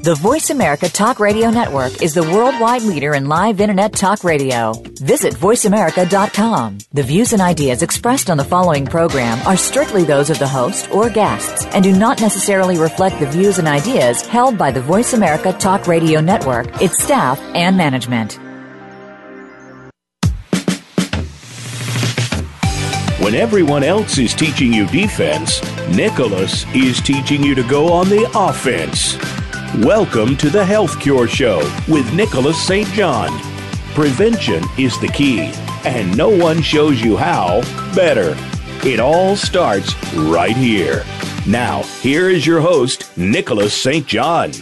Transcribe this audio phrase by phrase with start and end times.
[0.00, 4.72] The Voice America Talk Radio Network is the worldwide leader in live Internet talk radio.
[5.00, 6.78] Visit voiceamerica.com.
[6.92, 10.88] The views and ideas expressed on the following program are strictly those of the host
[10.92, 15.14] or guests and do not necessarily reflect the views and ideas held by the Voice
[15.14, 18.38] America Talk Radio Network, its staff, and management.
[23.20, 28.30] When everyone else is teaching you defense, Nicholas is teaching you to go on the
[28.34, 29.18] offense.
[29.78, 31.58] Welcome to the Health Cure Show
[31.88, 32.88] with Nicholas St.
[32.88, 33.30] John.
[33.94, 35.52] Prevention is the key,
[35.84, 37.60] and no one shows you how
[37.94, 38.36] better.
[38.86, 41.04] It all starts right here.
[41.46, 44.06] Now, here is your host, Nicholas St.
[44.06, 44.52] John.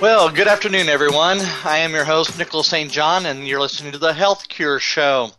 [0.00, 1.38] Well, good afternoon, everyone.
[1.64, 2.90] I am your host, Nicholas St.
[2.90, 5.30] John, and you're listening to the Health Cure Show.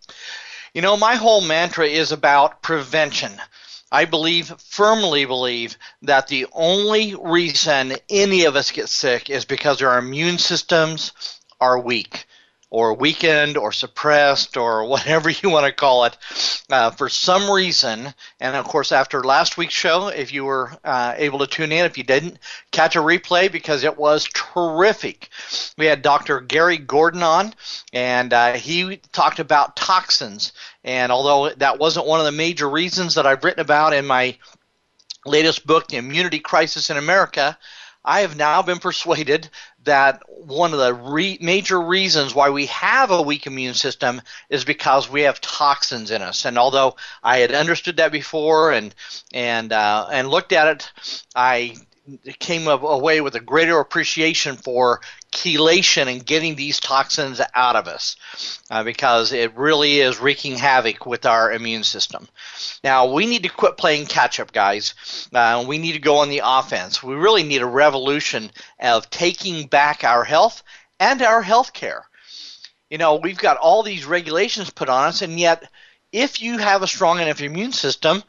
[0.74, 3.32] You know, my whole mantra is about prevention.
[3.96, 9.82] I believe, firmly believe, that the only reason any of us get sick is because
[9.82, 11.14] our immune systems
[11.62, 12.25] are weak
[12.76, 16.18] or weakened or suppressed or whatever you want to call it
[16.70, 18.14] uh, for some reason.
[18.42, 21.86] And of course, after last week's show, if you were uh, able to tune in,
[21.86, 22.38] if you didn't,
[22.72, 25.30] catch a replay because it was terrific.
[25.78, 26.42] We had Dr.
[26.42, 27.54] Gary Gordon on,
[27.94, 30.52] and uh, he talked about toxins.
[30.84, 34.38] And although that wasn't one of the major reasons that I've written about in my
[35.26, 37.58] latest book, The Immunity Crisis in America,
[38.04, 39.50] I have now been persuaded
[39.86, 44.64] that one of the re- major reasons why we have a weak immune system is
[44.64, 46.46] because we have toxins in us.
[46.46, 48.94] And although I had understood that before and
[49.34, 50.92] and uh, and looked at it,
[51.36, 51.76] I
[52.40, 58.16] came away with a greater appreciation for chelation and getting these toxins out of us
[58.70, 62.28] uh, because it really is wreaking havoc with our immune system.
[62.84, 64.94] Now, we need to quit playing catch up, guys.
[65.34, 67.02] Uh, we need to go on the offense.
[67.02, 70.64] We really need a revolution of taking back our health
[71.00, 72.06] and our health care.
[72.90, 75.64] You know, we've got all these regulations put on us, and yet,
[76.12, 78.24] if you have a strong enough immune system,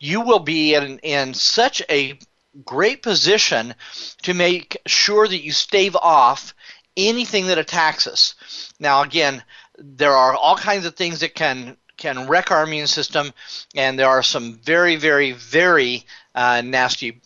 [0.00, 2.18] you will be in, in such a
[2.64, 3.74] great position
[4.22, 6.54] to make sure that you stave off
[6.96, 8.34] anything that attacks us.
[8.80, 9.42] Now, again,
[9.78, 13.32] there are all kinds of things that can can wreck our immune system,
[13.74, 17.20] and there are some very, very, very uh, nasty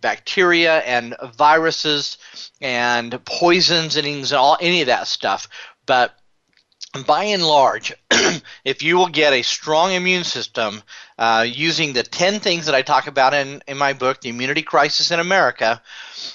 [0.00, 2.18] bacteria and viruses
[2.60, 5.48] and poisons and all any of that stuff.
[5.86, 6.18] But
[7.02, 7.92] by and large,
[8.64, 10.82] if you will get a strong immune system
[11.18, 14.62] uh, using the 10 things that I talk about in, in my book, The Immunity
[14.62, 15.82] Crisis in America,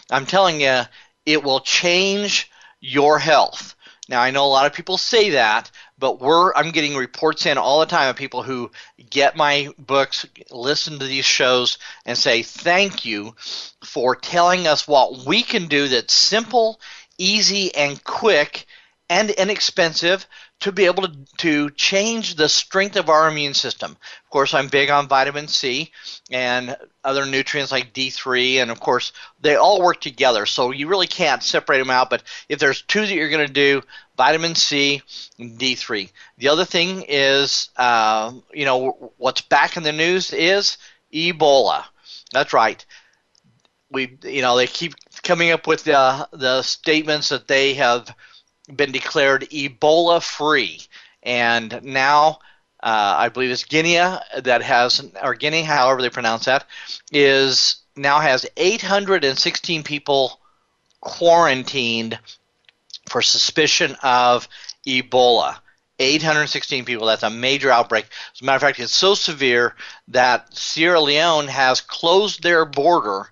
[0.09, 0.81] I'm telling you,
[1.25, 3.75] it will change your health.
[4.09, 7.57] Now, I know a lot of people say that, but we're I'm getting reports in
[7.57, 8.71] all the time of people who
[9.09, 13.35] get my books, listen to these shows, and say thank you
[13.83, 16.81] for telling us what we can do that's simple,
[17.17, 18.65] easy, and quick
[19.09, 20.25] and inexpensive
[20.61, 23.91] to be able to, to change the strength of our immune system.
[23.91, 25.91] Of course, I'm big on vitamin C
[26.31, 29.11] and other nutrients like D3, and of course,
[29.41, 32.11] they all work together, so you really can't separate them out.
[32.11, 33.81] But if there's two that you're going to do,
[34.17, 35.01] vitamin C
[35.39, 36.11] and D3.
[36.37, 40.77] The other thing is, uh, you know, what's back in the news is
[41.11, 41.85] Ebola.
[42.31, 42.85] That's right.
[43.89, 48.15] We, you know, they keep coming up with the the statements that they have
[48.75, 50.81] been declared Ebola free,
[51.23, 52.39] and now
[52.81, 56.65] uh, I believe it's Guinea that has, or Guinea, however they pronounce that,
[57.11, 60.39] is now has 816 people
[60.99, 62.17] quarantined
[63.09, 64.47] for suspicion of
[64.87, 65.57] Ebola.
[65.99, 67.05] 816 people.
[67.05, 68.07] That's a major outbreak.
[68.33, 69.75] As a matter of fact, it's so severe
[70.07, 73.29] that Sierra Leone has closed their border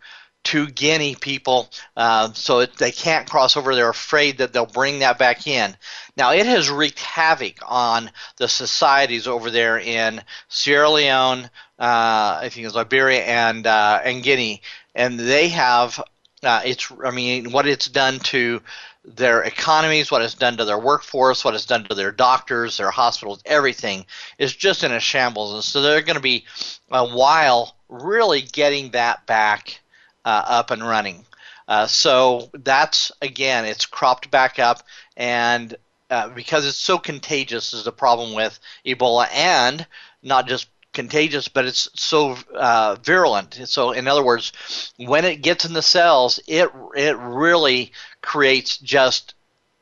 [0.49, 3.75] to Guinea people, uh, so it, they can't cross over.
[3.75, 5.77] They're afraid that they'll bring that back in.
[6.18, 11.45] Now, it has wreaked havoc on the societies over there in Sierra Leone,
[11.77, 14.63] uh, I think it's Liberia, and uh, and Guinea,
[14.95, 16.01] and they have.
[16.41, 18.62] Uh, it's, I mean, what it's done to
[19.06, 22.91] their economies, what it's done to their workforce, what it's done to their doctors, their
[22.91, 24.06] hospitals, everything
[24.38, 25.53] is just in a shambles.
[25.53, 26.45] And so they're going to be
[26.91, 29.81] a while really getting that back
[30.25, 31.25] uh, up and running.
[31.68, 34.83] Uh, so that's again, it's cropped back up,
[35.16, 35.75] and
[36.10, 39.86] uh, because it's so contagious, is the problem with Ebola, and
[40.24, 43.60] not just contagious, but it's so uh, virulent.
[43.66, 44.51] So, in other words,
[44.98, 47.92] when it gets in the cells, it it really
[48.22, 49.36] creates just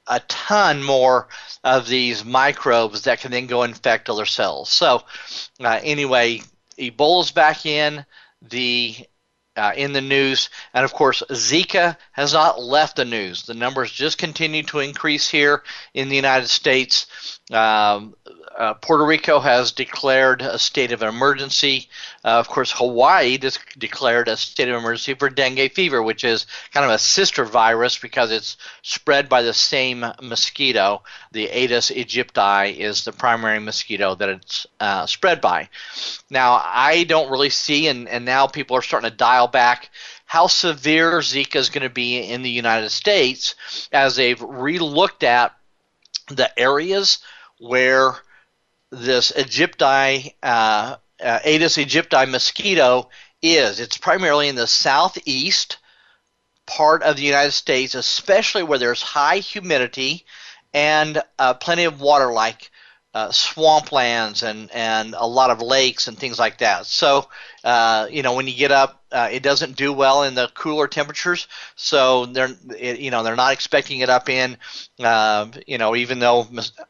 [0.07, 1.27] a ton more
[1.63, 4.69] of these microbes that can then go infect other cells.
[4.69, 5.03] So,
[5.59, 6.41] uh, anyway,
[6.77, 8.05] Ebola's back in
[8.41, 8.95] the
[9.57, 13.43] uh, in the news, and of course, Zika has not left the news.
[13.43, 15.63] The numbers just continue to increase here
[15.93, 17.36] in the United States.
[17.51, 18.15] Um,
[18.57, 21.87] uh, Puerto Rico has declared a state of emergency.
[22.25, 26.47] Uh, of course, Hawaii just declared a state of emergency for dengue fever, which is
[26.73, 31.03] kind of a sister virus because it's spread by the same mosquito.
[31.31, 35.69] The Aedes aegypti is the primary mosquito that it's uh, spread by.
[36.31, 39.91] Now, I don't really see, and, and now people are starting to dial back
[40.25, 43.55] how severe Zika is going to be in the United States
[43.93, 45.55] as they've relooked at
[46.27, 47.19] the areas
[47.59, 48.15] where
[48.91, 53.09] this uh, uh, Aedes aegypti mosquito
[53.41, 53.79] is.
[53.79, 55.77] It's primarily in the southeast
[56.65, 60.25] part of the United States, especially where there's high humidity
[60.73, 62.71] and uh, plenty of water, like
[63.17, 66.85] uh, swamplands and and a lot of lakes and things like that.
[66.85, 67.27] So
[67.63, 70.87] uh, you know when you get up, uh, it doesn't do well in the cooler
[70.87, 71.47] temperatures.
[71.75, 74.57] So they're it, you know they're not expecting it up in
[74.99, 76.45] uh, you know even though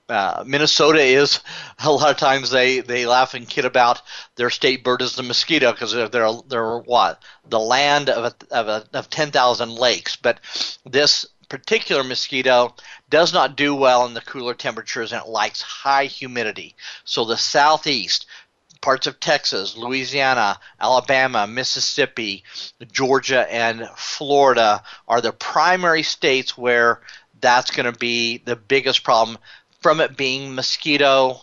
[0.10, 1.40] uh, Minnesota is
[1.80, 4.02] a lot of times they they laugh and kid about
[4.36, 8.54] their state bird is the mosquito because they're, they're they're what the land of a,
[8.54, 10.42] of, a, of ten thousand lakes, but
[10.86, 12.76] this particular mosquito
[13.10, 16.76] does not do well in the cooler temperatures and it likes high humidity.
[17.06, 18.26] So the southeast,
[18.82, 22.44] parts of Texas, Louisiana, Alabama, Mississippi,
[22.92, 27.02] Georgia, and Florida are the primary states where
[27.40, 29.38] that's going to be the biggest problem
[29.82, 31.42] from it being mosquito,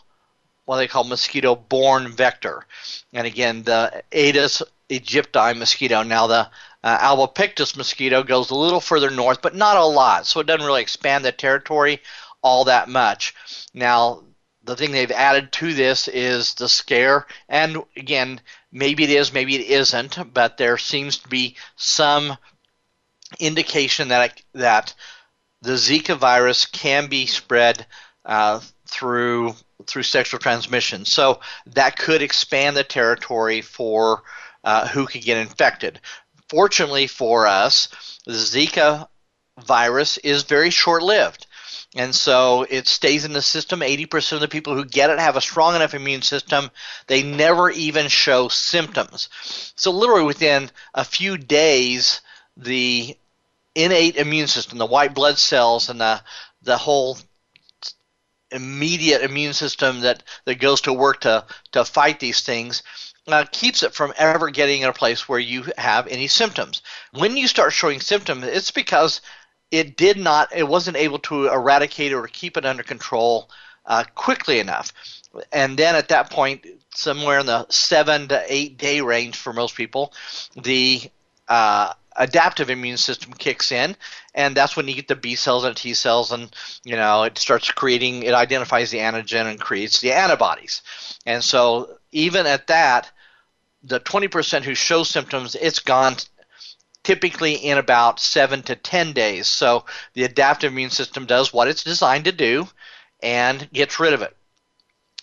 [0.65, 2.67] what they call mosquito borne vector.
[3.13, 6.03] And again, the Aedes aegypti mosquito.
[6.03, 6.51] Now, the
[6.85, 10.67] uh, albopictus mosquito goes a little further north, but not a lot, so it doesn't
[10.67, 12.01] really expand the territory
[12.43, 13.35] all that much.
[13.73, 14.23] Now,
[14.65, 18.39] the thing they've added to this is the scare, and again,
[18.71, 22.37] maybe it is, maybe it isn't, but there seems to be some
[23.41, 24.95] indication that that
[25.63, 27.87] the Zika virus can be spread
[28.27, 29.55] uh, through
[29.87, 31.07] through sexual transmission.
[31.07, 34.23] So that could expand the territory for
[34.65, 36.01] uh, who could get infected.
[36.55, 37.89] Fortunately for us,
[38.27, 39.09] the Zika
[39.59, 41.49] virus is very short lived.
[41.97, 43.81] And so it stays in the system.
[43.81, 46.71] 80% of the people who get it have a strong enough immune system,
[47.09, 49.29] they never even show symptoms.
[49.75, 52.21] So, literally within a few days,
[52.57, 53.17] the
[53.75, 56.23] innate immune system, the white blood cells, and the,
[56.63, 57.19] the whole
[58.53, 62.85] immediate immune system that, that goes to work to, to fight these things
[63.27, 66.83] uh, keeps it from ever getting in a place where you have any symptoms.
[67.13, 69.21] When you start showing symptoms, it's because
[69.71, 73.51] it did not, it wasn't able to eradicate or keep it under control
[73.87, 74.93] uh, quickly enough.
[75.53, 79.75] And then at that point, somewhere in the seven to eight day range for most
[79.75, 80.13] people,
[80.55, 81.03] the
[81.49, 83.97] uh, adaptive immune system kicks in,
[84.35, 87.39] and that's when you get the B cells and T cells, and you know it
[87.39, 88.23] starts creating.
[88.23, 90.83] It identifies the antigen and creates the antibodies.
[91.27, 93.11] And so even at that,
[93.83, 96.17] the 20% who show symptoms, it's gone
[97.03, 99.47] typically in about seven to 10 days.
[99.47, 99.85] So
[100.15, 102.67] the adaptive immune system does what it's designed to do
[103.23, 104.35] and gets rid of it.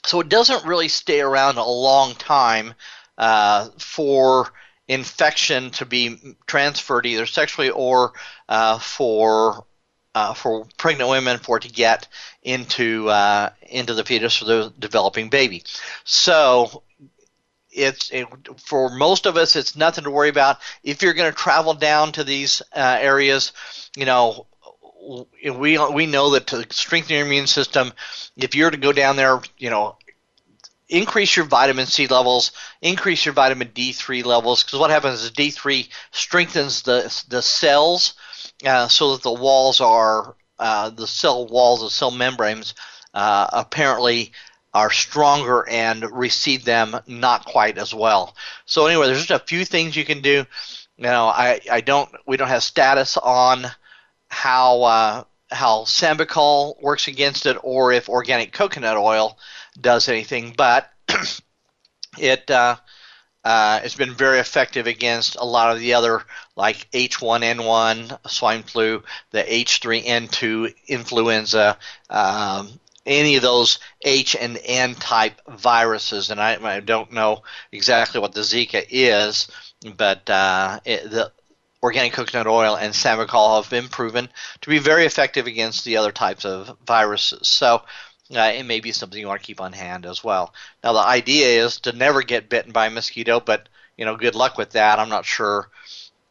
[0.06, 2.74] So it doesn't really stay around a long time
[3.18, 4.52] uh, for
[4.92, 8.12] infection to be transferred either sexually or
[8.50, 9.66] uh, for
[10.14, 12.10] uh, for pregnant women for it to get
[12.44, 15.64] into uh, into the fetus for the developing baby.
[16.04, 16.84] So
[17.72, 21.38] it's it, for most of us it's nothing to worry about if you're going to
[21.38, 23.54] travel down to these uh, areas
[23.96, 24.46] you know
[25.56, 27.94] we we know that to strengthen your immune system
[28.36, 29.96] if you're to go down there you know
[30.92, 35.88] increase your vitamin C levels increase your vitamin D3 levels because what happens is D3
[36.12, 38.14] strengthens the the cells
[38.66, 42.76] uh, so that the walls are uh, the cell walls the cell membranes
[43.14, 44.32] uh, apparently
[44.74, 48.36] are stronger and receive them not quite as well.
[48.66, 50.46] So anyway, there's just a few things you can do.
[50.98, 53.66] You know, I, I don't we don't have status on
[54.30, 59.38] how uh, how Sambucol works against it or if organic coconut oil
[59.80, 60.92] does anything, but
[62.18, 62.76] it uh,
[63.44, 66.24] uh, it's been very effective against a lot of the other
[66.56, 71.78] like H1N1 swine flu, the H3N2 influenza,
[72.10, 72.70] um,
[73.06, 78.34] any of those H and N type viruses, and I, I don't know exactly what
[78.34, 79.48] the Zika is,
[79.98, 81.32] but uh, it, the
[81.82, 84.30] organic coconut oil and Sambucol have been proven
[84.62, 87.48] to be very effective against the other types of viruses.
[87.48, 87.82] So
[88.36, 90.54] uh, it may be something you want to keep on hand as well.
[90.84, 94.36] Now the idea is to never get bitten by a mosquito, but you know, good
[94.36, 95.00] luck with that.
[95.00, 95.70] I'm not sure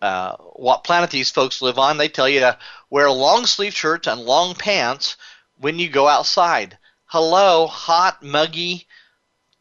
[0.01, 1.99] uh, what planet these folks live on.
[1.99, 5.17] They tell you to wear long sleeve shirts and long pants
[5.59, 6.79] when you go outside.
[7.07, 8.87] Hello, hot, muggy,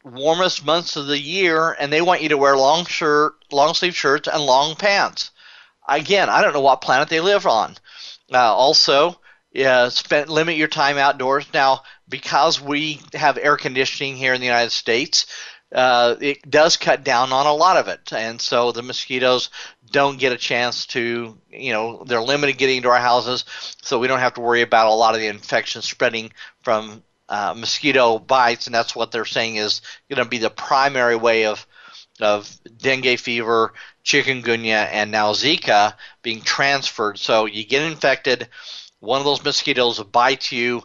[0.02, 3.96] warmest months of the year, and they want you to wear long shirt, long sleeve
[3.96, 5.30] shirts and long pants.
[5.88, 7.76] Again, I don't know what planet they live on.
[8.32, 9.20] Uh, also,
[9.52, 11.46] yeah, spend limit your time outdoors.
[11.52, 15.26] Now, because we have air conditioning here in the United States,
[15.74, 19.50] uh, it does cut down on a lot of it, and so the mosquitoes
[19.92, 23.44] don't get a chance to, you know, they're limited getting into our houses,
[23.80, 27.54] so we don't have to worry about a lot of the infection spreading from uh,
[27.56, 31.66] mosquito bites, and that's what they're saying is going to be the primary way of
[32.20, 33.72] of dengue fever,
[34.04, 37.18] chikungunya, and now Zika being transferred.
[37.18, 38.48] So you get infected,
[38.98, 40.82] one of those mosquitoes bites you,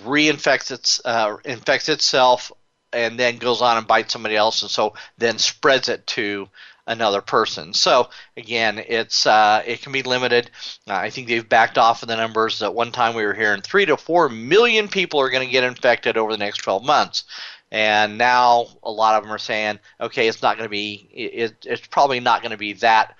[0.00, 2.52] reinfects its uh, infects itself,
[2.92, 6.48] and then goes on and bites somebody else, and so then spreads it to
[6.86, 7.72] another person.
[7.74, 10.50] So again, it's uh, it can be limited.
[10.88, 12.62] Uh, I think they've backed off of the numbers.
[12.62, 15.64] At one time, we were hearing three to four million people are going to get
[15.64, 17.24] infected over the next 12 months.
[17.70, 21.56] And now a lot of them are saying, okay, it's not going to be, it,
[21.64, 23.16] it's probably not going to be that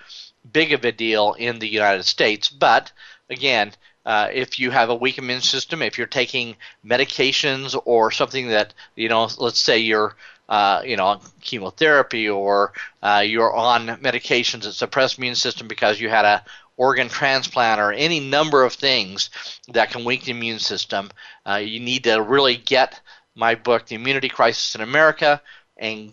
[0.53, 2.51] big of a deal in the United States.
[2.51, 2.93] But
[3.31, 3.73] again,
[4.05, 8.75] uh, if you have a weak immune system, if you're taking medications or something that
[8.97, 10.17] you know, let's say you're
[10.49, 16.01] uh, you know on chemotherapy or uh, you're on medications that suppress immune system because
[16.01, 16.45] you had a
[16.77, 19.31] organ transplant or any number of things
[19.69, 21.11] that can weaken the immune system,
[21.47, 23.01] uh, you need to really get
[23.35, 25.41] my book, The Immunity Crisis in America,
[25.77, 26.13] and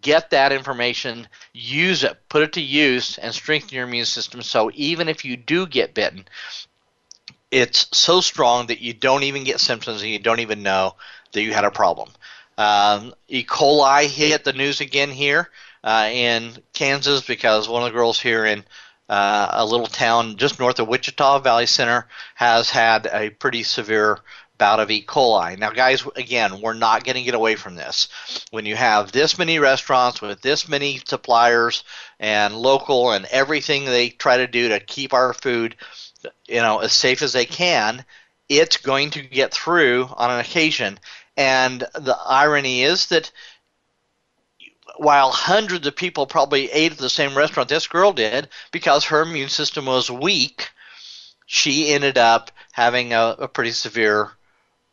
[0.00, 4.42] get that information, use it, put it to use, and strengthen your immune system.
[4.42, 6.26] So even if you do get bitten,
[7.50, 10.94] it's so strong that you don't even get symptoms and you don't even know
[11.32, 12.08] that you had a problem.
[12.58, 13.44] Um, e.
[13.44, 15.48] coli hit the news again here
[15.82, 18.64] uh, in Kansas because one of the girls here in
[19.08, 24.18] uh, a little town just north of Wichita Valley Center has had a pretty severe
[24.58, 25.02] bout of E.
[25.02, 25.58] coli.
[25.58, 28.08] Now, guys, again, we're not going to get away from this.
[28.50, 31.82] When you have this many restaurants with this many suppliers
[32.20, 35.76] and local and everything they try to do to keep our food
[36.46, 38.04] you know as safe as they can,
[38.48, 40.98] it's going to get through on an occasion.
[41.36, 43.30] And the irony is that
[44.96, 49.22] while hundreds of people probably ate at the same restaurant this girl did, because her
[49.22, 50.68] immune system was weak,
[51.46, 54.30] she ended up having a, a pretty severe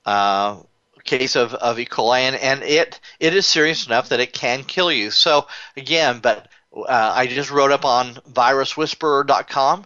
[0.05, 0.57] uh,
[1.03, 1.85] case of, of E.
[1.85, 5.11] coli, and, and it it is serious enough that it can kill you.
[5.11, 9.85] So again, but uh, I just wrote up on viruswhisperer.com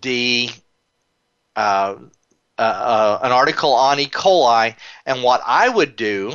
[0.00, 0.50] the
[1.56, 1.96] uh,
[2.58, 4.06] uh, uh, an article on E.
[4.06, 6.34] coli and what I would do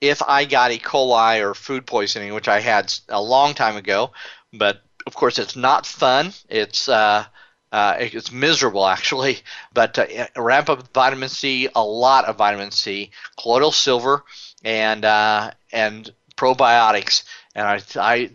[0.00, 0.78] if I got E.
[0.78, 4.12] coli or food poisoning, which I had a long time ago.
[4.52, 6.32] But of course, it's not fun.
[6.48, 7.24] It's uh,
[7.70, 9.38] uh, it's miserable actually.
[9.72, 14.24] But uh, ramp up vitamin C, a lot of vitamin C, colloidal silver,
[14.64, 17.24] and uh, and probiotics.
[17.54, 18.30] And I, I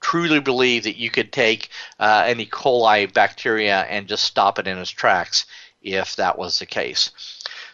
[0.00, 2.46] truly believe that you could take uh, an E.
[2.46, 5.46] coli bacteria and just stop it in its tracks
[5.82, 7.10] if that was the case.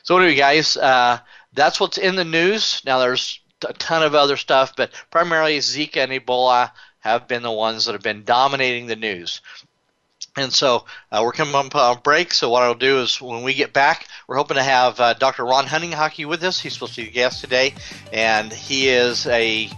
[0.02, 1.18] So anyway, guys, uh,
[1.52, 2.82] that's what's in the news.
[2.84, 7.52] Now there's a ton of other stuff, but primarily Zika and Ebola have been the
[7.52, 9.40] ones that have been dominating the news.
[10.36, 12.32] And so uh, we're coming up on break.
[12.32, 15.44] So what I'll do is when we get back, we're hoping to have uh, Dr.
[15.44, 16.60] Ron Hunninghake with us.
[16.60, 17.74] He's supposed to be a guest today,
[18.12, 19.70] and he is a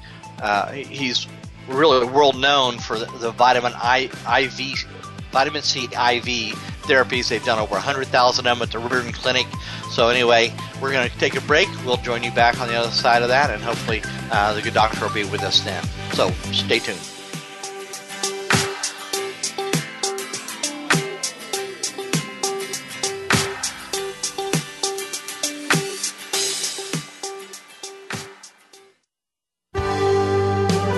[0.42, 1.26] uh, he's
[1.68, 4.10] really world known for the, the vitamin I,
[4.44, 4.86] IV,
[5.30, 7.28] vitamin C IV therapies.
[7.28, 9.46] They've done over 100,000 of them at the Riordan Clinic.
[9.90, 11.68] So anyway, we're going to take a break.
[11.84, 14.74] We'll join you back on the other side of that, and hopefully uh, the good
[14.74, 15.82] doctor will be with us then.
[16.12, 17.19] So stay tuned.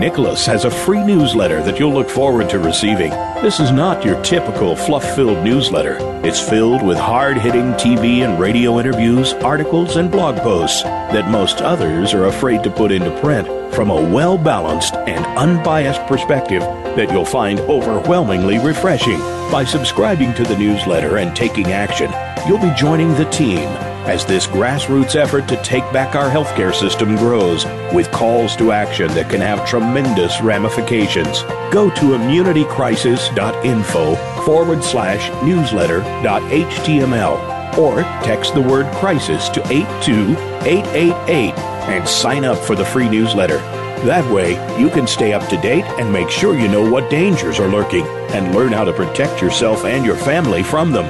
[0.00, 3.10] Nicholas has a free newsletter that you'll look forward to receiving.
[3.42, 5.98] This is not your typical fluff filled newsletter.
[6.24, 11.60] It's filled with hard hitting TV and radio interviews, articles, and blog posts that most
[11.60, 16.62] others are afraid to put into print from a well balanced and unbiased perspective
[16.96, 19.18] that you'll find overwhelmingly refreshing.
[19.52, 22.10] By subscribing to the newsletter and taking action,
[22.48, 23.68] you'll be joining the team
[24.10, 27.64] as this grassroots effort to take back our healthcare system grows
[27.94, 31.42] with calls to action that can have tremendous ramifications.
[31.70, 41.54] Go to immunitycrisis.info forward slash newsletter.html or text the word crisis to 82888
[41.88, 43.58] and sign up for the free newsletter.
[44.06, 47.60] That way, you can stay up to date and make sure you know what dangers
[47.60, 51.06] are lurking and learn how to protect yourself and your family from them.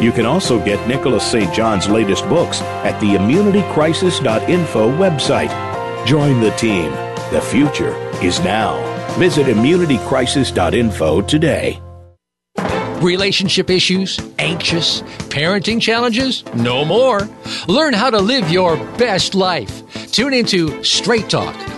[0.00, 1.52] You can also get Nicholas St.
[1.52, 6.06] John's latest books at the immunitycrisis.info website.
[6.06, 6.90] Join the team.
[7.30, 8.80] The future is now.
[9.18, 11.80] Visit immunitycrisis.info today.
[13.00, 14.20] Relationship issues?
[14.38, 15.02] Anxious?
[15.28, 16.44] Parenting challenges?
[16.54, 17.28] No more.
[17.66, 19.82] Learn how to live your best life.
[20.12, 21.71] Tune into Straight Talk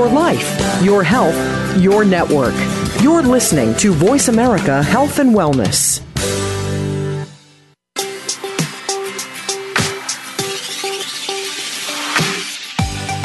[0.00, 1.36] Your life, your health,
[1.76, 2.54] your network.
[3.02, 6.00] You're listening to Voice America Health and Wellness.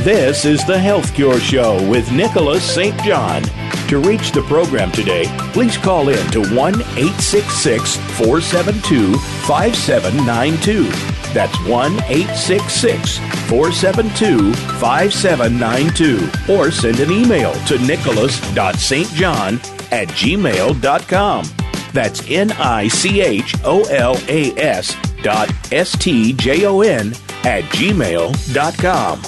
[0.03, 3.01] This is the Health Cure Show with Nicholas St.
[3.03, 3.43] John.
[3.87, 9.13] To reach the program today, please call in to 1 866 472
[9.47, 11.24] 5792.
[11.35, 13.17] That's 1 866
[13.49, 16.53] 472 5792.
[16.53, 19.55] Or send an email to nicholas.stjohn
[19.91, 21.45] at gmail.com.
[21.91, 27.09] That's N I C H O L A S dot S T J O N
[27.43, 29.21] at gmail.com.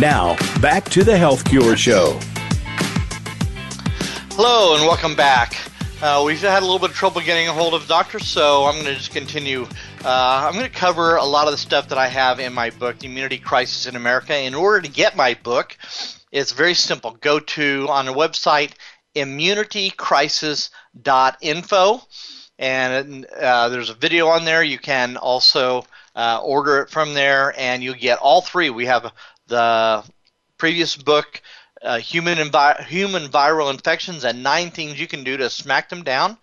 [0.00, 2.18] Now, back to the Health Cure Show.
[4.32, 5.54] Hello and welcome back.
[6.02, 8.64] Uh, we've had a little bit of trouble getting a hold of the doctor, so
[8.64, 9.68] I'm going to just continue.
[10.04, 12.70] Uh, I'm going to cover a lot of the stuff that I have in my
[12.70, 14.36] book, The Immunity Crisis in America.
[14.36, 15.78] In order to get my book,
[16.32, 17.16] it's very simple.
[17.20, 18.72] Go to on the website
[19.14, 22.02] immunitycrisis.info,
[22.58, 24.64] and uh, there's a video on there.
[24.64, 25.84] You can also
[26.16, 28.70] uh, order it from there, and you'll get all three.
[28.70, 29.12] We have
[29.46, 30.02] the
[30.58, 31.40] previous book,
[31.80, 36.02] uh, human envi- human viral infections and nine things you can do to smack them
[36.02, 36.38] down,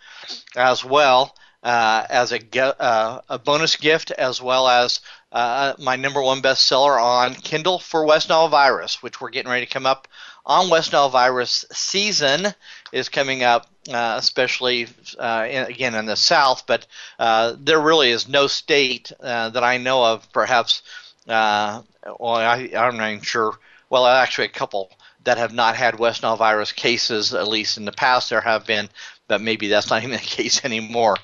[0.56, 6.22] as well uh, as a, uh, a bonus gift, as well as uh, my number
[6.22, 10.08] one bestseller on Kindle for West Nile virus, which we're getting ready to come up
[10.46, 12.48] on West Nile virus season
[12.92, 14.88] is coming up, uh, especially
[15.20, 16.66] uh, in, again in the South.
[16.66, 20.82] But there really is no state that I know of, perhaps
[21.30, 21.82] uh,
[22.20, 23.58] well, I, I'm not even sure.
[23.90, 24.92] Well, actually, a couple
[25.24, 28.66] that have not had West Nile virus cases, at least in the past, there have
[28.66, 28.90] been,
[29.30, 31.16] but maybe that's not even the case anymore.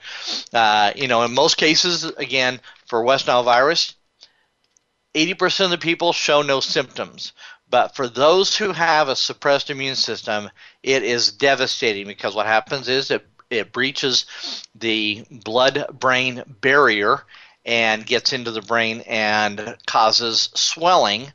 [0.54, 3.96] Uh, you know, in most cases, again, for West Nile virus,
[5.13, 7.34] 80% of the people show no symptoms.
[7.70, 10.50] But for those who have a suppressed immune system,
[10.84, 14.26] it is devastating because what happens is it, it breaches
[14.76, 17.24] the blood brain barrier
[17.65, 21.32] and gets into the brain and causes swelling,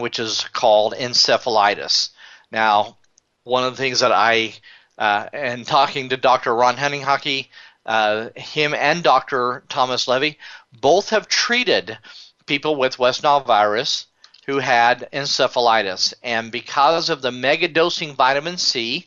[0.00, 2.10] which is called encephalitis.
[2.50, 2.96] Now,
[3.44, 4.54] one of the things that I,
[4.98, 6.54] uh, and talking to Dr.
[6.54, 7.48] Ron Hunninghake,
[7.84, 9.64] uh, him and Dr.
[9.68, 10.38] Thomas Levy
[10.80, 11.98] both have treated
[12.46, 14.06] people with West Nile virus
[14.46, 16.14] who had encephalitis.
[16.22, 19.06] And because of the megadosing vitamin C,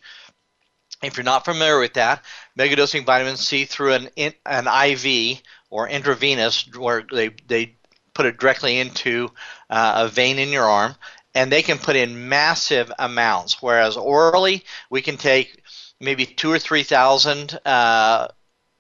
[1.01, 2.23] if you're not familiar with that,
[2.57, 7.75] megadosing vitamin C through an, an IV or intravenous, where they, they
[8.13, 9.29] put it directly into
[9.69, 10.95] uh, a vein in your arm,
[11.35, 13.61] and they can put in massive amounts.
[13.61, 15.63] Whereas orally, we can take
[15.99, 18.27] maybe two or three thousand uh,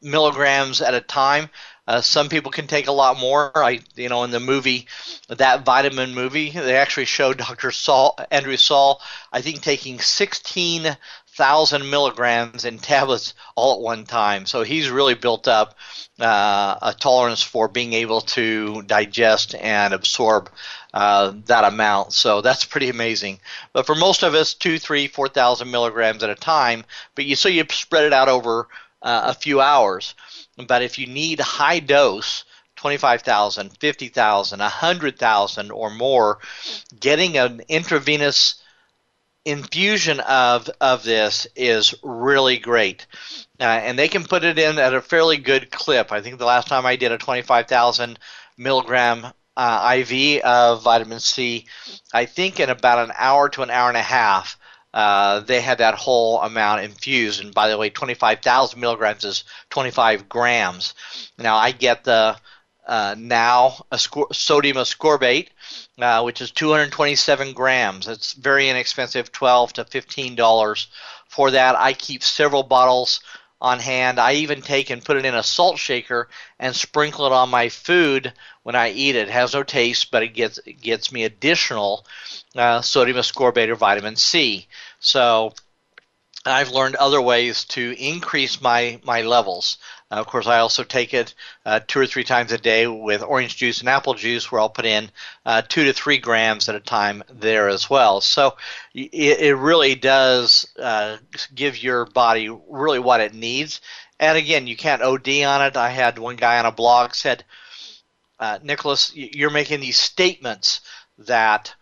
[0.01, 1.49] milligrams at a time.
[1.87, 3.51] Uh, some people can take a lot more.
[3.55, 4.87] I, you know, in the movie,
[5.27, 7.71] that vitamin movie, they actually showed Dr.
[7.71, 9.01] Saul, Andrew Saul,
[9.33, 10.95] I think taking 16
[11.39, 14.45] thousand milligrams in tablets all at one time.
[14.45, 15.75] So he's really built up
[16.19, 20.51] uh, a tolerance for being able to digest and absorb
[20.93, 22.11] uh, that amount.
[22.11, 23.39] So that's pretty amazing.
[23.71, 26.83] But for most of us, two, three, four thousand milligrams at a time.
[27.15, 28.67] But you so you spread it out over
[29.01, 30.15] uh, a few hours.
[30.67, 32.43] But if you need high dose,
[32.75, 36.39] 25,000, 50,000, 100,000 or more,
[36.99, 38.55] getting an intravenous
[39.45, 43.07] infusion of of this is really great,
[43.59, 46.11] uh, and they can put it in at a fairly good clip.
[46.11, 48.19] I think the last time I did a 25,000
[48.57, 51.65] milligram uh, IV of vitamin C,
[52.13, 54.57] I think in about an hour to an hour and a half,
[54.93, 57.41] uh, they had that whole amount infused.
[57.43, 60.93] And by the way, 25,000 milligrams is 25 grams.
[61.37, 62.37] Now I get the
[62.87, 65.49] uh, now ascor- sodium ascorbate,
[66.01, 68.07] uh, which is 227 grams.
[68.07, 70.87] It's very inexpensive, 12 to 15 dollars
[71.27, 71.75] for that.
[71.75, 73.19] I keep several bottles
[73.61, 74.19] on hand.
[74.19, 77.69] I even take and put it in a salt shaker and sprinkle it on my
[77.69, 78.33] food
[78.63, 79.27] when I eat it.
[79.27, 82.05] It has no taste, but it gets it gets me additional
[82.55, 84.67] uh, sodium ascorbate or vitamin C.
[84.99, 85.53] So
[86.45, 89.77] I've learned other ways to increase my my levels.
[90.11, 93.21] Uh, of course, I also take it uh, two or three times a day with
[93.21, 95.11] orange juice and apple juice, where I'll put in
[95.45, 98.21] uh, two to three grams at a time there as well.
[98.21, 98.57] So
[98.93, 101.17] it, it really does uh,
[101.53, 103.81] give your body really what it needs.
[104.19, 105.77] And again, you can't OD on it.
[105.77, 107.43] I had one guy on a blog said,
[108.39, 110.81] uh, Nicholas, you're making these statements
[111.19, 111.75] that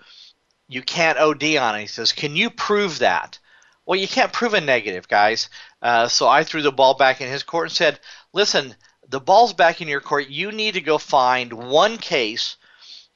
[0.67, 1.79] you can't OD on.
[1.79, 3.39] He says, Can you prove that?
[3.85, 5.49] Well, you can't prove a negative, guys.
[5.81, 7.99] Uh, so I threw the ball back in his court and said,
[8.33, 8.75] Listen,
[9.09, 10.27] the ball's back in your court.
[10.29, 12.57] You need to go find one case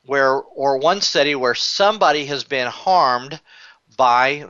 [0.06, 3.40] where, or one study where somebody has been harmed
[3.98, 4.46] by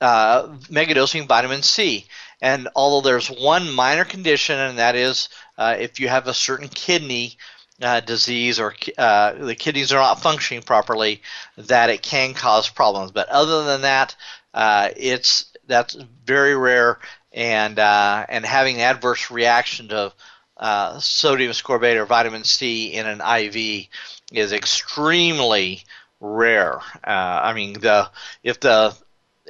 [0.00, 2.06] uh, megadosing vitamin C.
[2.40, 6.68] And although there's one minor condition, and that is uh, if you have a certain
[6.68, 7.36] kidney
[7.80, 11.22] uh, disease or uh, the kidneys are not functioning properly,
[11.56, 13.12] that it can cause problems.
[13.12, 14.16] But other than that,
[14.54, 16.98] uh, it's that's very rare,
[17.32, 20.12] and uh, and having adverse reaction to
[20.56, 23.86] uh, sodium ascorbate or vitamin C in an IV
[24.32, 25.84] is extremely
[26.20, 26.78] rare.
[27.06, 28.10] Uh, I mean, the
[28.42, 28.96] if the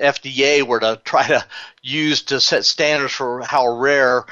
[0.01, 1.45] FDA were to try to
[1.83, 4.25] use to set standards for how rare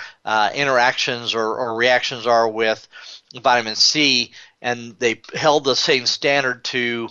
[0.55, 2.87] interactions or, or reactions are with
[3.43, 4.33] vitamin C,
[4.63, 7.09] and they held the same standard to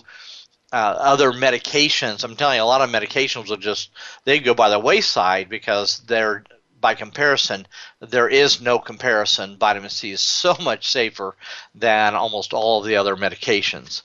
[0.71, 2.23] uh, other medications.
[2.23, 3.89] I'm telling you, a lot of medications will just
[4.25, 6.43] they go by the wayside because they're
[6.81, 7.67] by comparison,
[7.99, 9.57] there is no comparison.
[9.57, 11.35] Vitamin C is so much safer
[11.75, 14.01] than almost all of the other medications.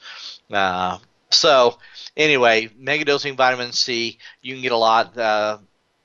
[0.51, 0.99] Uh,
[1.31, 1.79] so,
[2.17, 5.17] anyway, megadosing vitamin C, you can get a lot.
[5.17, 5.59] Uh,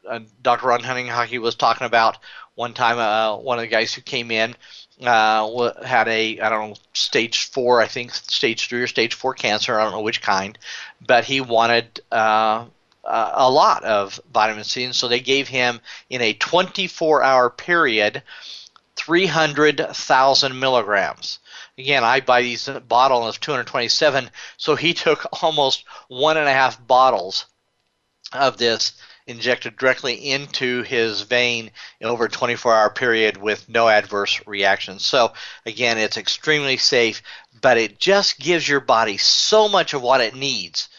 [0.07, 0.67] uh, Dr.
[0.67, 2.17] Ron Hunninghake was talking about
[2.55, 4.55] one time, uh, one of the guys who came in
[5.01, 9.33] uh, had a I don't know stage four I think stage three or stage four
[9.33, 10.57] cancer I don't know which kind,
[11.05, 12.65] but he wanted uh,
[13.03, 18.23] a lot of vitamin C, and so they gave him in a 24 hour period
[18.95, 21.39] 300,000 milligrams.
[21.77, 26.85] Again, I buy these bottle of 227, so he took almost one and a half
[26.85, 27.45] bottles
[28.33, 28.93] of this
[29.29, 35.05] injected directly into his vein over a 24 hour period with no adverse reactions.
[35.05, 35.33] So,
[35.65, 37.21] again, it's extremely safe,
[37.61, 40.89] but it just gives your body so much of what it needs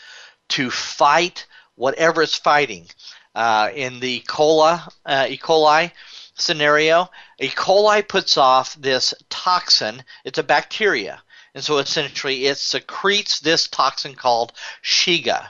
[0.51, 1.47] to fight
[1.81, 2.87] whatever it's fighting.
[3.35, 5.39] Uh, in the cola, uh, E.
[5.39, 5.93] coli
[6.35, 7.09] scenario,
[7.41, 7.49] E.
[7.49, 11.23] coli puts off this toxin, it's a bacteria.
[11.55, 15.49] And so essentially, it secretes this toxin called Shiga.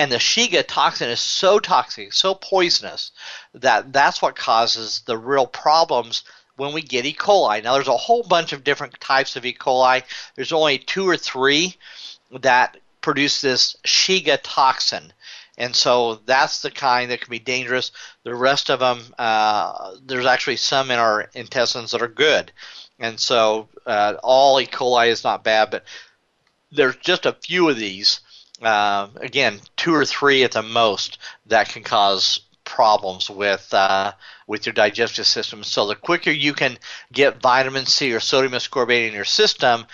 [0.00, 3.12] And the Shiga toxin is so toxic, so poisonous,
[3.52, 6.22] that that's what causes the real problems
[6.56, 7.12] when we get E.
[7.12, 7.62] coli.
[7.62, 9.52] Now, there's a whole bunch of different types of E.
[9.52, 10.02] coli.
[10.36, 11.76] There's only two or three
[12.30, 15.12] that produce this Shiga toxin.
[15.58, 17.92] And so that's the kind that can be dangerous.
[18.22, 22.52] The rest of them, uh, there's actually some in our intestines that are good.
[22.98, 24.66] And so uh, all E.
[24.66, 25.84] coli is not bad, but
[26.72, 28.20] there's just a few of these
[28.60, 34.12] uh, again, two or three at the most that can cause problems with uh,
[34.46, 35.64] with your digestive system.
[35.64, 36.78] So the quicker you can
[37.12, 39.86] get vitamin C or sodium ascorbate in your system,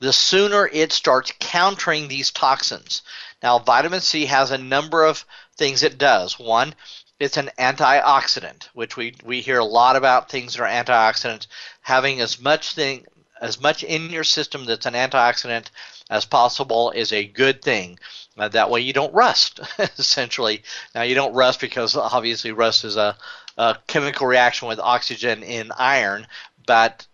[0.00, 3.02] the sooner it starts countering these toxins.
[3.42, 5.24] Now, vitamin C has a number of
[5.56, 6.38] things it does.
[6.38, 6.74] One,
[7.20, 11.46] it's an antioxidant, which we, we hear a lot about things that are antioxidants.
[11.80, 13.06] Having as much thing
[13.40, 15.66] as much in your system that's an antioxidant
[16.10, 17.98] as possible is a good thing.
[18.38, 19.60] Uh, that way you don't rust,
[19.98, 20.62] essentially.
[20.94, 23.16] Now you don't rust because obviously rust is a,
[23.56, 26.26] a chemical reaction with oxygen in iron,
[26.66, 27.06] but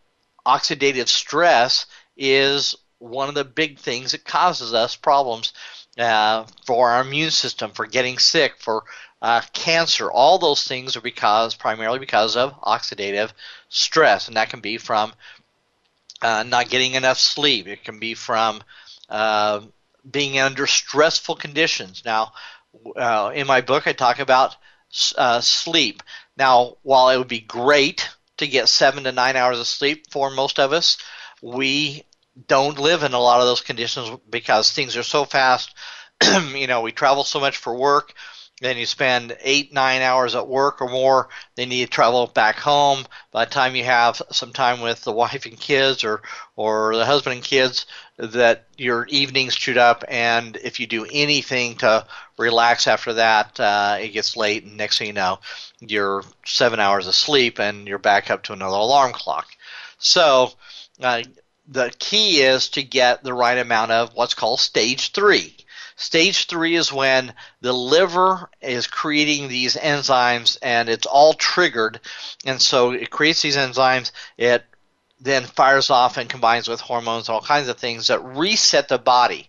[0.45, 5.53] oxidative stress is one of the big things that causes us problems
[5.99, 8.85] uh, for our immune system, for getting sick, for
[9.21, 10.11] uh, cancer.
[10.11, 13.31] All those things are because primarily because of oxidative
[13.69, 15.13] stress, and that can be from
[16.23, 17.67] uh, not getting enough sleep.
[17.67, 18.63] It can be from
[19.13, 19.61] uh,
[20.11, 22.03] being under stressful conditions.
[22.05, 22.33] Now,
[22.97, 24.57] uh, in my book, I talk about
[25.17, 26.03] uh, sleep.
[26.37, 30.31] Now, while it would be great to get seven to nine hours of sleep for
[30.31, 30.97] most of us,
[31.43, 32.05] we
[32.49, 35.75] don't live in a lot of those conditions because things are so fast.
[36.55, 38.15] you know, we travel so much for work
[38.63, 41.29] then you spend eight, nine hours at work or more.
[41.57, 43.05] Then you travel back home.
[43.33, 46.23] By the time you have some time with the wife and kids or,
[46.55, 47.87] or the husband and kids,
[48.19, 50.05] that your evening's chewed up.
[50.07, 52.07] And if you do anything to
[52.39, 54.63] relax after that, uh, it gets late.
[54.63, 55.41] And next thing you know,
[55.81, 59.49] you're seven hours asleep and you're back up to another alarm clock.
[59.99, 60.53] So,
[61.01, 61.25] uh,
[61.69, 65.57] the key is to get the right amount of what's called stage three.
[66.03, 72.01] Stage three is when the liver is creating these enzymes and it's all triggered.
[72.45, 74.11] And so it creates these enzymes.
[74.37, 74.65] It
[75.21, 79.49] then fires off and combines with hormones, all kinds of things that reset the body.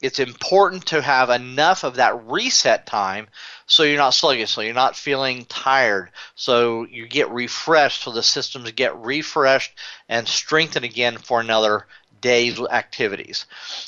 [0.00, 3.28] It's important to have enough of that reset time
[3.66, 8.24] so you're not sluggish, so you're not feeling tired, so you get refreshed, so the
[8.24, 9.72] systems get refreshed
[10.08, 11.86] and strengthened again for another
[12.22, 13.44] day's activities.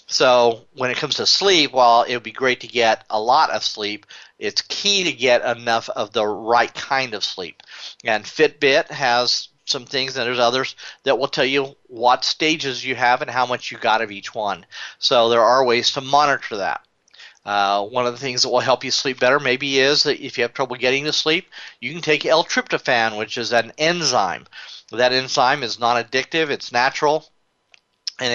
[0.07, 3.49] So when it comes to sleep, while it would be great to get a lot
[3.51, 4.05] of sleep,
[4.39, 7.63] it's key to get enough of the right kind of sleep.
[8.05, 12.95] And Fitbit has some things, and there's others that will tell you what stages you
[12.95, 14.67] have and how much you got of each one.
[14.99, 16.83] So there are ways to monitor that.
[17.45, 20.39] Uh, one of the things that will help you sleep better maybe is that if
[20.39, 21.47] you have trouble getting to sleep,
[21.81, 24.47] you can take L-tryptophan, which is an enzyme.
[24.91, 27.29] That enzyme is non-addictive, it's natural,
[28.21, 28.33] and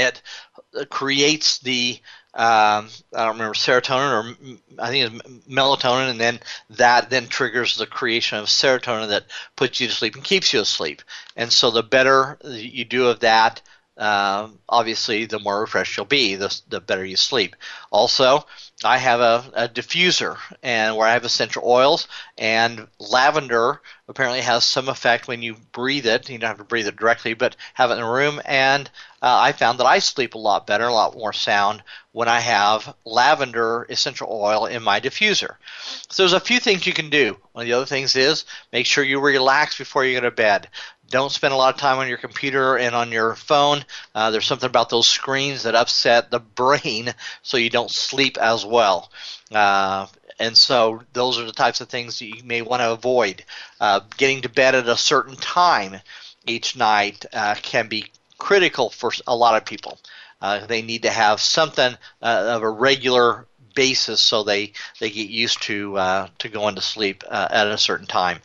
[0.74, 2.00] it creates the
[2.34, 6.40] um, I don't remember serotonin or I think it's melatonin, and then
[6.72, 10.60] that then triggers the creation of serotonin that puts you to sleep and keeps you
[10.60, 11.02] asleep.
[11.36, 13.62] And so the better you do of that,
[14.00, 17.58] um, obviously, the more refreshed you'll be, the, the better you sleep.
[17.92, 18.46] Also,
[18.84, 22.08] I have a, a diffuser and where I have essential oils
[22.38, 26.30] and lavender apparently has some effect when you breathe it.
[26.30, 28.42] You don't have to breathe it directly, but have it in the room.
[28.46, 28.90] And
[29.22, 31.84] uh, I found that I sleep a lot better, a lot more sound
[32.14, 35.56] when I have lavender essential oil in my diffuser.
[36.10, 37.38] So there's a few things you can do.
[37.52, 40.70] One of the other things is make sure you relax before you go to bed
[41.10, 43.84] don't spend a lot of time on your computer and on your phone.
[44.14, 48.66] Uh, there's something about those screens that upset the brain, so you don't sleep as
[48.66, 49.12] well.
[49.52, 50.08] Uh,
[50.40, 53.44] and so those are the types of things that you may want to avoid.
[53.80, 55.98] Uh, getting to bed at a certain time
[56.46, 58.06] each night uh, can be
[58.38, 60.00] critical for a lot of people.
[60.42, 63.46] Uh, they need to have something uh, of a regular
[63.76, 67.78] basis so they they get used to uh, to going to sleep uh, at a
[67.78, 68.40] certain time.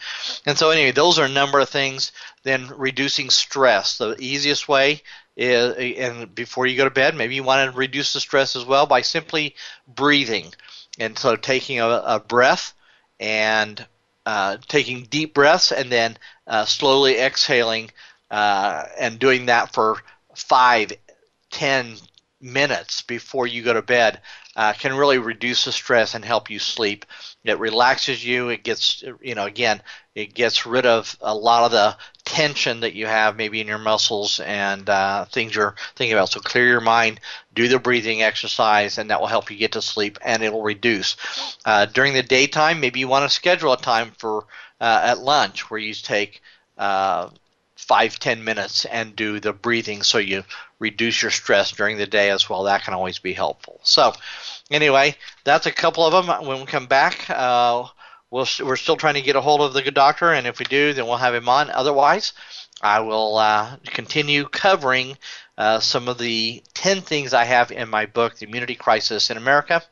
[0.47, 2.13] And so anyway, those are a number of things.
[2.45, 3.99] Then reducing stress.
[3.99, 5.03] The easiest way
[5.37, 8.65] is, and before you go to bed, maybe you want to reduce the stress as
[8.65, 9.57] well by simply
[9.89, 10.53] breathing.
[10.99, 12.73] And so taking a, a breath
[13.19, 13.85] and
[14.27, 17.91] uh, taking deep breaths and then uh, slowly exhaling
[18.31, 20.03] uh, and doing that for
[20.35, 20.93] five,
[21.51, 21.97] ten
[22.41, 24.21] minutes before you go to bed
[24.57, 27.05] uh, can really reduce the stress and help you sleep.
[27.45, 28.49] It relaxes you.
[28.49, 29.83] It gets, you know, again,
[30.15, 33.79] it gets rid of a lot of the tension that you have maybe in your
[33.79, 36.31] muscles and uh, things you're thinking about.
[36.31, 37.21] So clear your mind,
[37.55, 41.17] do the breathing exercise, and that will help you get to sleep and it'll reduce.
[41.65, 44.47] Uh, during the daytime, maybe you want to schedule a time for
[44.81, 46.41] uh, at lunch where you take
[46.79, 47.29] uh,
[47.87, 50.43] five ten minutes and do the breathing so you
[50.79, 52.65] reduce your stress during the day as well.
[52.65, 53.81] That can always be helpful.
[53.83, 54.13] So
[54.71, 57.87] anyway that's a couple of them when we come back uh,
[58.31, 60.65] we'll, we're still trying to get a hold of the good doctor and if we
[60.65, 61.71] do then we'll have him on.
[61.71, 62.33] Otherwise
[62.83, 65.17] i will uh, continue covering
[65.57, 69.37] uh, some of the 10 things i have in my book the immunity crisis in
[69.37, 69.83] america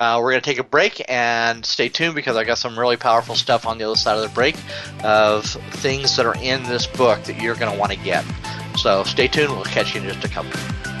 [0.00, 2.96] uh, we're going to take a break and stay tuned because I got some really
[2.96, 4.56] powerful stuff on the other side of the break
[5.04, 8.24] of things that are in this book that you're going to want to get.
[8.76, 9.52] So stay tuned.
[9.52, 10.93] We'll catch you in just a couple.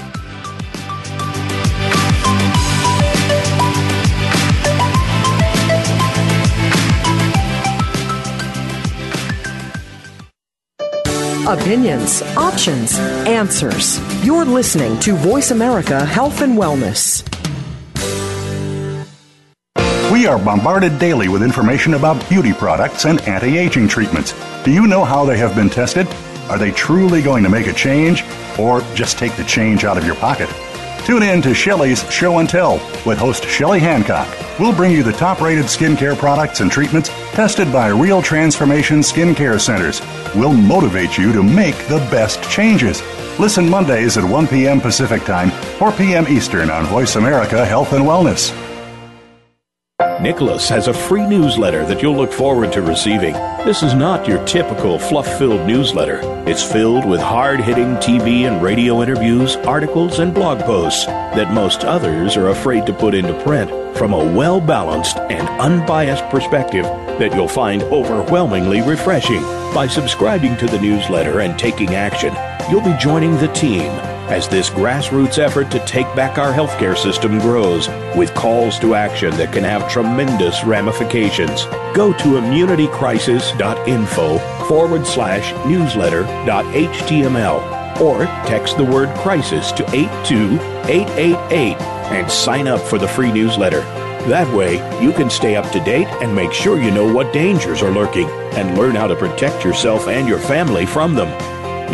[11.46, 14.00] Opinions, options, answers.
[14.24, 17.22] You're listening to Voice America Health and Wellness.
[20.10, 24.32] We are bombarded daily with information about beauty products and anti aging treatments.
[24.64, 26.08] Do you know how they have been tested?
[26.48, 28.24] Are they truly going to make a change
[28.58, 30.48] or just take the change out of your pocket?
[31.04, 34.26] Tune in to Shelley's Show and Tell with host Shelley Hancock.
[34.58, 39.60] We'll bring you the top rated skincare products and treatments tested by Real Transformation Skincare
[39.60, 40.00] Centers.
[40.34, 43.02] We'll motivate you to make the best changes.
[43.38, 44.80] Listen Mondays at 1 p.m.
[44.80, 46.26] Pacific Time, 4 p.m.
[46.26, 48.63] Eastern on Voice America Health and Wellness.
[50.20, 53.32] Nicholas has a free newsletter that you'll look forward to receiving.
[53.64, 56.20] This is not your typical fluff filled newsletter.
[56.48, 61.84] It's filled with hard hitting TV and radio interviews, articles, and blog posts that most
[61.84, 66.84] others are afraid to put into print from a well balanced and unbiased perspective
[67.18, 69.42] that you'll find overwhelmingly refreshing.
[69.74, 72.34] By subscribing to the newsletter and taking action,
[72.70, 73.90] you'll be joining the team
[74.30, 79.30] as this grassroots effort to take back our healthcare system grows with calls to action
[79.32, 81.66] that can have tremendous ramifications.
[81.94, 91.76] Go to immunitycrisis.info forward slash newsletter.html or text the word crisis to 82888
[92.12, 93.80] and sign up for the free newsletter.
[94.28, 97.82] That way, you can stay up to date and make sure you know what dangers
[97.82, 101.28] are lurking and learn how to protect yourself and your family from them.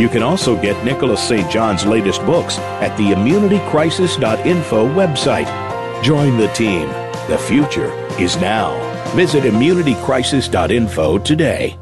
[0.00, 1.50] You can also get Nicholas St.
[1.50, 6.02] John's latest books at the immunitycrisis.info website.
[6.02, 6.88] Join the team.
[7.28, 8.72] The future is now.
[9.14, 11.76] Visit immunitycrisis.info today.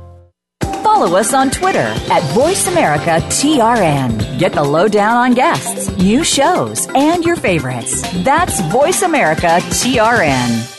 [0.83, 4.40] Follow us on Twitter at VoiceAmericaTRN.
[4.40, 8.02] Get the lowdown on guests, new shows, and your favorites.
[8.24, 10.77] That's VoiceAmericaTRN.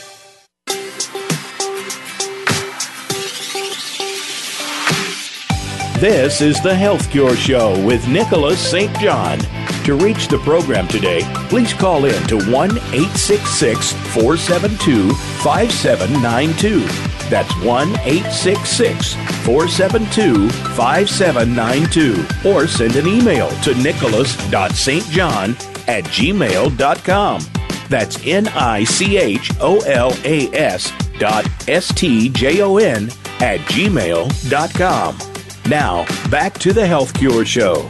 [6.00, 8.90] This is the Health Cure Show with Nicholas St.
[9.00, 9.38] John.
[9.84, 16.80] To reach the program today, please call in to 1 866 472 5792.
[17.28, 19.12] That's 1 866
[19.44, 22.48] 472 5792.
[22.48, 25.50] Or send an email to nicholas.stjohn
[25.86, 27.42] at gmail.com.
[27.90, 33.10] That's N I C H O L A S dot S T J O N
[33.40, 35.29] at gmail.com.
[35.70, 37.86] Now, back to the Health Cure Show.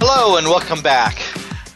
[0.00, 1.18] Hello and welcome back.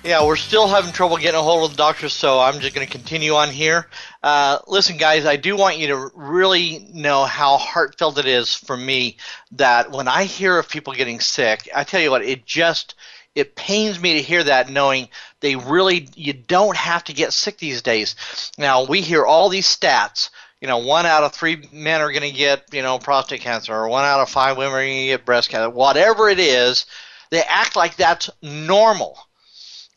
[0.03, 2.87] Yeah, we're still having trouble getting a hold of the doctor, so I'm just going
[2.87, 3.87] to continue on here.
[4.23, 8.79] Uh, listen, guys, I do want you to really know how heartfelt it is for
[8.79, 9.19] me
[9.53, 12.95] that when I hear of people getting sick, I tell you what, it just
[13.35, 15.09] it pains me to hear that knowing
[15.41, 18.17] they really you don't have to get sick these days.
[18.57, 22.31] Now we hear all these stats you know, one out of three men are going
[22.31, 25.07] to get, you know, prostate cancer, or one out of five women are going to
[25.07, 25.71] get breast cancer.
[25.71, 26.87] Whatever it is,
[27.31, 29.19] they act like that's normal.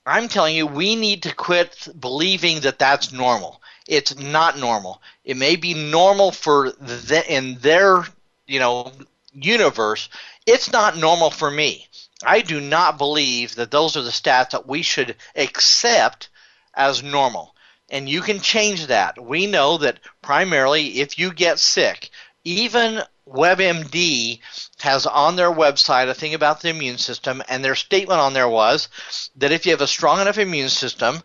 [0.06, 3.62] I'm telling you, we need to quit believing that that's normal.
[3.88, 5.02] It's not normal.
[5.26, 8.06] It may be normal for the, in their,
[8.48, 8.92] you know,
[9.34, 10.10] universe.
[10.46, 11.88] It's not normal for me.
[12.26, 16.30] I do not believe that those are the stats that we should accept
[16.74, 17.53] as normal
[17.94, 19.24] and you can change that.
[19.24, 22.10] We know that primarily if you get sick,
[22.44, 24.40] even WebMD
[24.80, 28.50] has on their website a thing about the immune system, and their statement on there
[28.50, 28.90] was
[29.36, 31.22] that if you have a strong enough immune system,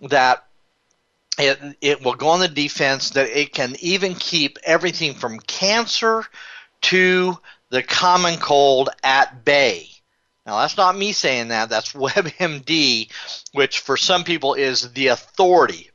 [0.00, 0.46] that
[1.38, 6.24] it, it will go on the defense, that it can even keep everything from cancer
[6.82, 7.36] to
[7.70, 9.88] the common cold at bay.
[10.46, 13.10] Now, that's not me saying that, that's WebMD,
[13.52, 15.88] which for some people is the authority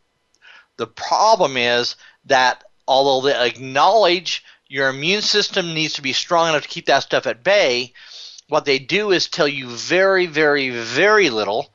[0.78, 6.64] the problem is that although they acknowledge your immune system needs to be strong enough
[6.64, 7.94] to keep that stuff at bay,
[8.50, 11.70] what they do is tell you very, very, very little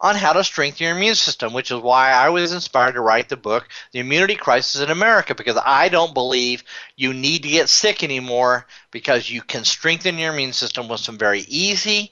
[0.00, 3.28] on how to strengthen your immune system, which is why I was inspired to write
[3.28, 6.64] the book, The Immunity Crisis in America, because I don't believe
[6.96, 11.16] you need to get sick anymore because you can strengthen your immune system with some
[11.16, 12.10] very easy,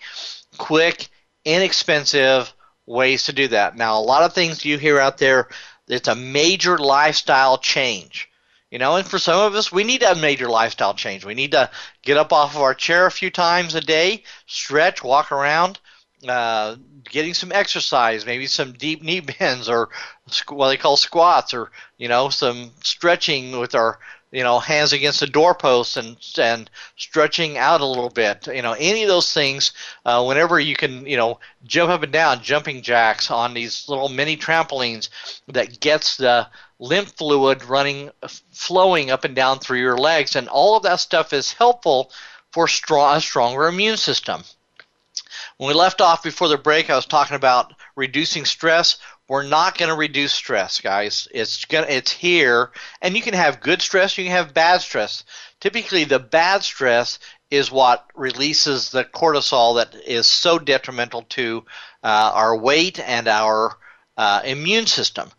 [0.57, 1.09] quick,
[1.45, 2.55] inexpensive
[2.87, 3.77] ways to do that.
[3.77, 5.49] Now, a lot of things you hear out there
[5.89, 8.29] it's a major lifestyle change.
[8.71, 11.25] You know, and for some of us, we need a major lifestyle change.
[11.25, 11.71] We need to
[12.03, 15.79] get up off of our chair a few times a day, stretch, walk around,
[16.27, 16.75] uh,
[17.09, 19.91] getting some exercise, maybe some deep knee bends or
[20.49, 24.01] what they call squats, or you know, some stretching with our
[24.35, 28.49] you know, hands against the doorpost and and stretching out a little bit.
[28.49, 29.73] You know, any of those things.
[30.05, 34.09] Uh, whenever you can, you know, jump up and down, jumping jacks on these little
[34.09, 35.09] mini trampolines
[35.47, 36.49] that gets the
[36.81, 38.11] lymph fluid running,
[38.51, 42.11] flowing up and down through your legs, and all of that stuff is helpful
[42.53, 44.43] for strong, a stronger immune system.
[45.59, 48.99] When we left off before the break, I was talking about reducing stress.
[49.27, 51.29] We're not going to reduce stress, guys.
[51.33, 55.25] It's going it's here, and you can have good stress, you can have bad stress.
[55.61, 57.19] Typically, the bad stress
[57.51, 61.65] is what releases the cortisol that is so detrimental to
[62.03, 63.79] uh, our weight and our
[64.19, 65.31] uh, immune system.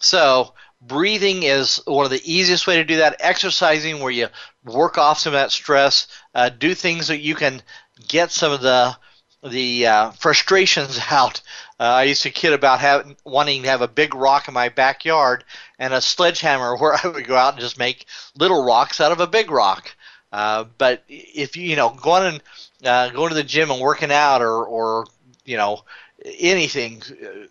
[0.00, 3.16] So, breathing is one of the easiest way to do that.
[3.18, 4.28] Exercising, where you
[4.64, 7.60] work off some of that stress, uh, do things that you can
[8.06, 8.96] get some of the
[9.42, 11.40] the uh, frustrations out
[11.84, 15.44] I used to kid about having, wanting to have a big rock in my backyard
[15.78, 18.06] and a sledgehammer where I would go out and just make
[18.36, 19.94] little rocks out of a big rock.
[20.32, 22.42] Uh, but if you you know going and
[22.86, 25.06] uh, going to the gym and working out or or
[25.44, 25.84] you know
[26.24, 27.46] anything uh,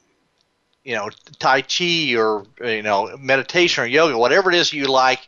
[0.84, 5.20] you know tai chi or you know meditation or yoga whatever it is you like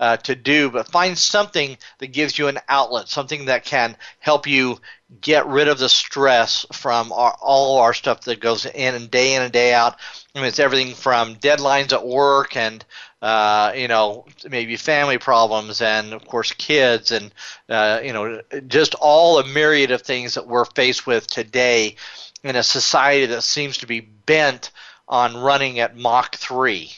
[0.00, 4.46] uh, to do but find something that gives you an outlet something that can help
[4.46, 4.78] you
[5.20, 9.34] get rid of the stress from our, all our stuff that goes in and day
[9.34, 9.96] in and day out
[10.34, 12.84] I mean, it's everything from deadlines at work and
[13.20, 17.32] uh, you know maybe family problems and of course kids and
[17.68, 21.96] uh, you know just all a myriad of things that we're faced with today
[22.42, 24.70] in a society that seems to be bent
[25.08, 26.92] on running at Mach three.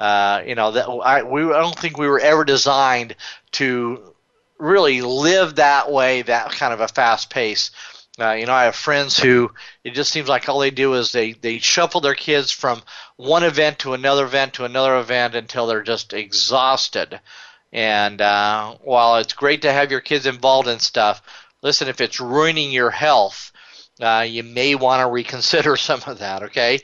[0.00, 3.14] Uh, you know that I we I don't think we were ever designed
[3.52, 4.14] to
[4.58, 7.70] really live that way, that kind of a fast pace.
[8.18, 9.50] Uh, you know, I have friends who
[9.84, 12.82] it just seems like all they do is they they shuffle their kids from
[13.16, 17.20] one event to another event to another event until they're just exhausted.
[17.72, 21.22] And uh, while it's great to have your kids involved in stuff,
[21.62, 23.52] listen, if it's ruining your health,
[24.00, 26.42] uh, you may want to reconsider some of that.
[26.44, 26.80] Okay,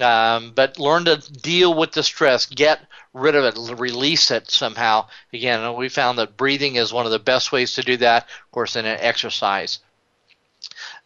[0.00, 2.80] um, but learn to deal with the stress, get
[3.12, 5.06] rid of it, release it somehow.
[5.32, 8.24] Again, we found that breathing is one of the best ways to do that.
[8.24, 9.80] Of course, in an exercise.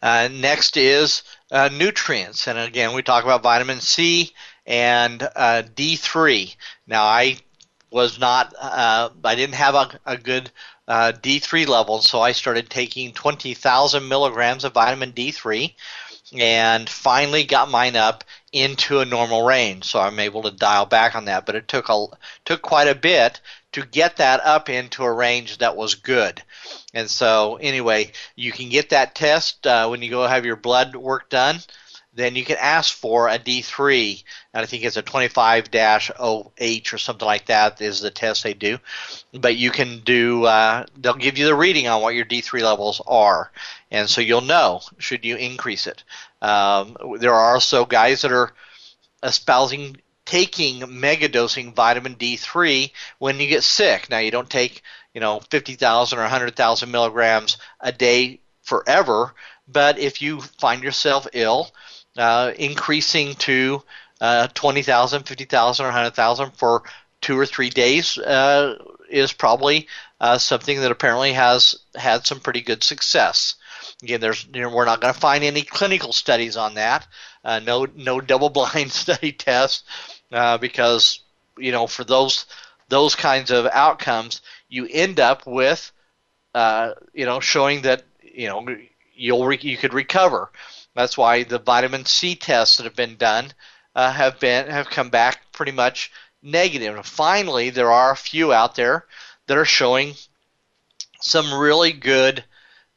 [0.01, 4.33] Uh, next is uh, nutrients, and again, we talk about vitamin C
[4.65, 6.55] and uh, D3.
[6.87, 7.37] Now, I
[7.89, 10.51] was not, uh, I didn't have a, a good
[10.87, 15.73] uh, D3 level, so I started taking 20,000 milligrams of vitamin D3
[16.33, 18.23] and finally got mine up
[18.53, 19.85] into a normal range.
[19.85, 22.05] So I'm able to dial back on that, but it took a
[22.45, 23.41] took quite a bit
[23.73, 26.41] to get that up into a range that was good.
[26.93, 30.95] And so anyway, you can get that test uh, when you go have your blood
[30.95, 31.57] work done.
[32.15, 34.23] Then you can ask for a D3,
[34.53, 38.77] and I think it's a 25-OH or something like that is the test they do.
[39.33, 43.01] But you can do, uh, they'll give you the reading on what your D3 levels
[43.07, 43.51] are,
[43.89, 46.03] and so you'll know should you increase it.
[46.43, 48.51] Um, there are also guys that are
[49.23, 54.09] espousing taking megadosing vitamin D3 when you get sick.
[54.09, 54.81] Now you don't take
[55.13, 59.33] you know 50,000 or 100,000 milligrams a day forever,
[59.67, 61.71] but if you find yourself ill,
[62.17, 63.81] uh, increasing to
[64.21, 66.83] uh, 20,000, 50,000, or 100,000 for
[67.21, 68.77] two or three days uh,
[69.09, 69.87] is probably
[70.19, 73.55] uh, something that apparently has had some pretty good success.
[74.01, 77.07] Again, there's you know, we're not going to find any clinical studies on that.
[77.43, 79.83] Uh, no no double blind study tests
[80.31, 81.19] uh, because
[81.57, 82.45] you know for those
[82.89, 85.91] those kinds of outcomes you end up with
[86.55, 88.65] uh, you know showing that you know
[89.13, 90.51] you'll re- you could recover.
[90.95, 93.53] That's why the vitamin C tests that have been done
[93.95, 96.95] uh, have been have come back pretty much negative.
[96.95, 99.05] And finally, there are a few out there
[99.47, 100.13] that are showing
[101.21, 102.43] some really good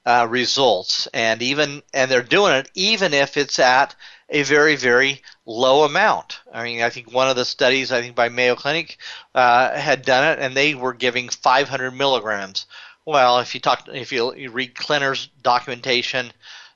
[0.07, 3.94] uh, results, and even and they're doing it even if it's at
[4.30, 6.40] a very very low amount.
[6.52, 8.98] I mean, I think one of the studies I think by Mayo Clinic
[9.34, 12.66] uh, had done it, and they were giving 500 milligrams.
[13.04, 16.32] Well, if you talk, if you, you read Klenner's documentation,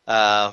[0.06, 0.52] uh,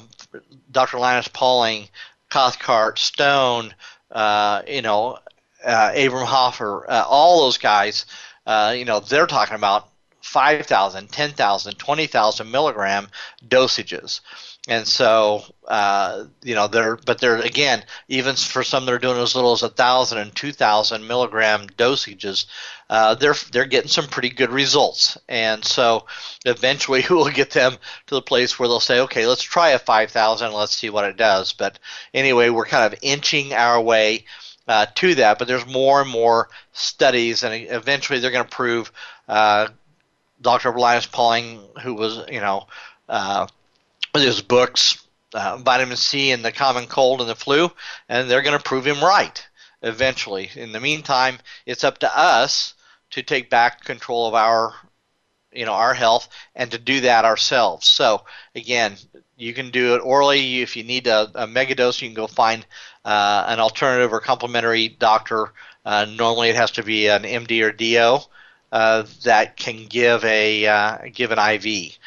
[0.72, 0.98] Dr.
[0.98, 1.88] Linus Pauling,
[2.30, 3.74] Cathcart, Stone,
[4.12, 5.20] uh, you know,
[5.64, 8.06] uh, Abram Hoffer, uh, all those guys,
[8.46, 9.90] uh, you know, they're talking about
[10.28, 13.08] 5,000, 10,000, 20,000 milligram
[13.48, 14.20] dosages.
[14.68, 19.18] And so, uh, you know, they're, but they're, again, even for some that are doing
[19.18, 22.46] as little as a thousand and two thousand milligram dosages,
[22.90, 25.18] uh, they're, they're getting some pretty good results.
[25.30, 26.06] And so
[26.46, 30.48] eventually we'll get them to the place where they'll say, okay, let's try a 5,000
[30.48, 31.54] and let's see what it does.
[31.54, 31.80] But
[32.14, 34.26] anyway, we're kind of inching our way
[34.68, 38.92] uh, to that, but there's more and more studies, and eventually they're going to prove
[39.28, 39.70] uh,
[40.42, 40.74] Dr.
[40.74, 42.68] Linus Pauling, who was, you know,
[43.10, 43.48] uh,
[44.14, 47.72] with his books, uh, Vitamin C and the Common Cold and the Flu,
[48.10, 49.46] and they're going to prove him right
[49.82, 50.50] eventually.
[50.56, 52.74] In the meantime, it's up to us
[53.12, 54.74] to take back control of our,
[55.52, 57.88] you know, our health and to do that ourselves.
[57.88, 58.24] So
[58.56, 58.98] again,
[59.38, 60.62] you can do it orally.
[60.62, 62.66] If you need a, a megadose, you can go find
[63.06, 65.54] uh, an alternative or complementary doctor.
[65.86, 68.20] Uh, normally, it has to be an MD or DO
[68.72, 71.98] uh, that can give a uh, give an IV,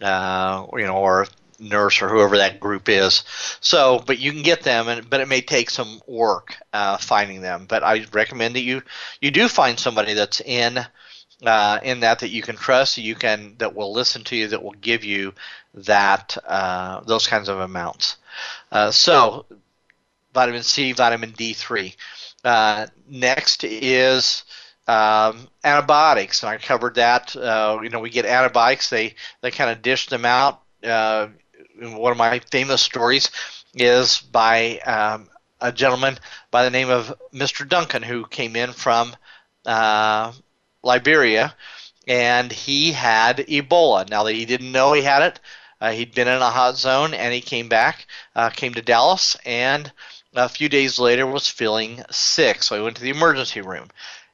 [0.00, 1.26] uh, you know, or
[1.58, 3.24] nurse or whoever that group is.
[3.60, 7.40] So, but you can get them, and but it may take some work uh, finding
[7.40, 7.66] them.
[7.68, 8.82] But I recommend that you
[9.20, 10.78] you do find somebody that's in
[11.44, 14.62] uh, in that that you can trust, you can that will listen to you, that
[14.62, 15.34] will give you
[15.74, 16.36] that
[17.06, 18.16] those kinds of amounts.
[18.90, 19.46] So
[20.32, 21.94] vitamin C, vitamin D3.
[22.44, 24.44] Uh, next is
[24.90, 27.36] um, antibiotics, and I covered that.
[27.36, 30.62] Uh, you know, we get antibiotics; they they kind of dish them out.
[30.82, 31.28] Uh,
[31.80, 33.30] one of my famous stories
[33.74, 35.28] is by um,
[35.60, 36.18] a gentleman
[36.50, 37.68] by the name of Mr.
[37.68, 39.14] Duncan, who came in from
[39.64, 40.32] uh,
[40.82, 41.54] Liberia,
[42.08, 44.10] and he had Ebola.
[44.10, 45.40] Now that he didn't know he had it,
[45.80, 49.36] uh, he'd been in a hot zone, and he came back, uh, came to Dallas,
[49.46, 49.92] and
[50.34, 52.62] a few days later was feeling sick.
[52.62, 53.88] So he went to the emergency room.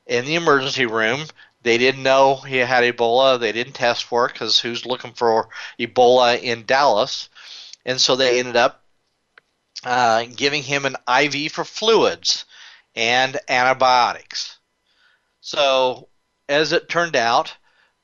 [0.06, 1.26] In the emergency room,
[1.62, 3.40] they didn't know he had Ebola.
[3.40, 5.48] They didn't test for it because who's looking for
[5.80, 7.28] Ebola in Dallas?
[7.84, 8.82] And so they ended up
[9.84, 12.44] uh, giving him an IV for fluids
[12.94, 14.58] and antibiotics.
[15.40, 16.08] So,
[16.48, 17.54] as it turned out,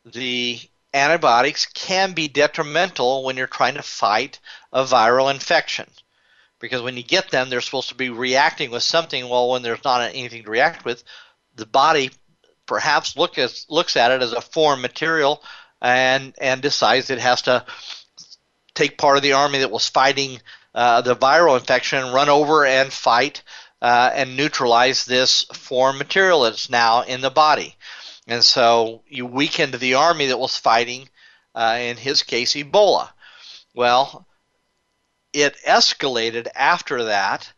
[0.04, 0.60] the
[0.94, 4.40] antibiotics can be detrimental when you're trying to fight
[4.72, 5.88] a viral infection.
[6.58, 9.28] Because when you get them, they're supposed to be reacting with something.
[9.28, 11.02] Well, when there's not anything to react with,
[11.56, 12.10] the body
[12.66, 15.42] perhaps look as, looks at it as a foreign material
[15.80, 17.64] and, and decides it has to
[18.74, 20.40] take part of the army that was fighting
[20.74, 23.42] uh, the viral infection, run over and fight
[23.82, 27.76] uh, and neutralize this foreign material that's now in the body.
[28.26, 31.08] And so you weakened the army that was fighting,
[31.54, 33.10] uh, in his case, Ebola.
[33.74, 34.26] Well,
[35.32, 37.52] it escalated after that,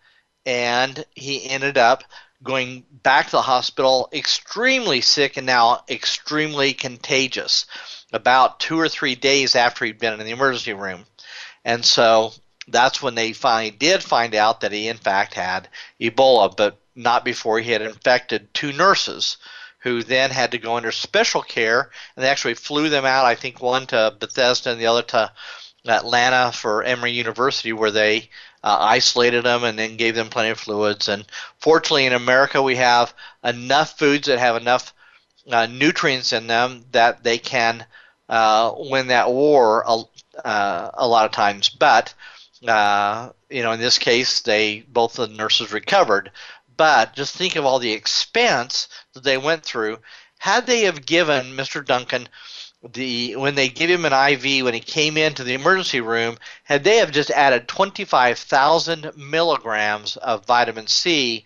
[0.46, 2.04] and he ended up
[2.44, 7.66] going back to the hospital extremely sick and now extremely contagious
[8.12, 11.04] about two or three days after he'd been in the emergency room.
[11.64, 12.32] And so
[12.68, 15.68] that's when they finally did find out that he, in fact, had
[16.00, 19.38] Ebola, but not before he had infected two nurses
[19.80, 21.90] who then had to go under special care.
[22.14, 25.32] And they actually flew them out, I think one to Bethesda and the other to
[25.86, 28.30] Atlanta for Emory University, where they
[28.64, 31.08] uh, isolated them and then gave them plenty of fluids.
[31.08, 31.26] And
[31.58, 34.94] fortunately, in America, we have enough foods that have enough
[35.52, 37.84] uh, nutrients in them that they can
[38.30, 40.02] uh, win that war a,
[40.46, 41.68] uh, a lot of times.
[41.68, 42.14] But
[42.66, 46.30] uh, you know, in this case, they both the nurses recovered.
[46.74, 49.98] But just think of all the expense that they went through.
[50.38, 51.84] Had they have given Mr.
[51.84, 52.28] Duncan
[52.92, 56.84] the when they give him an IV when he came into the emergency room, had
[56.84, 61.44] they have just added 25,000 milligrams of vitamin C,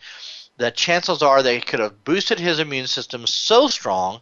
[0.57, 4.21] the chances are they could have boosted his immune system so strong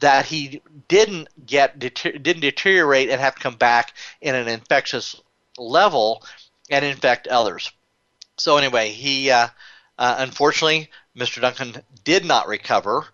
[0.00, 5.20] that he didn't get didn't deteriorate and have to come back in an infectious
[5.56, 6.22] level
[6.70, 7.72] and infect others.
[8.36, 9.48] So anyway, he uh,
[9.98, 11.40] uh, unfortunately, Mr.
[11.40, 13.06] Duncan did not recover,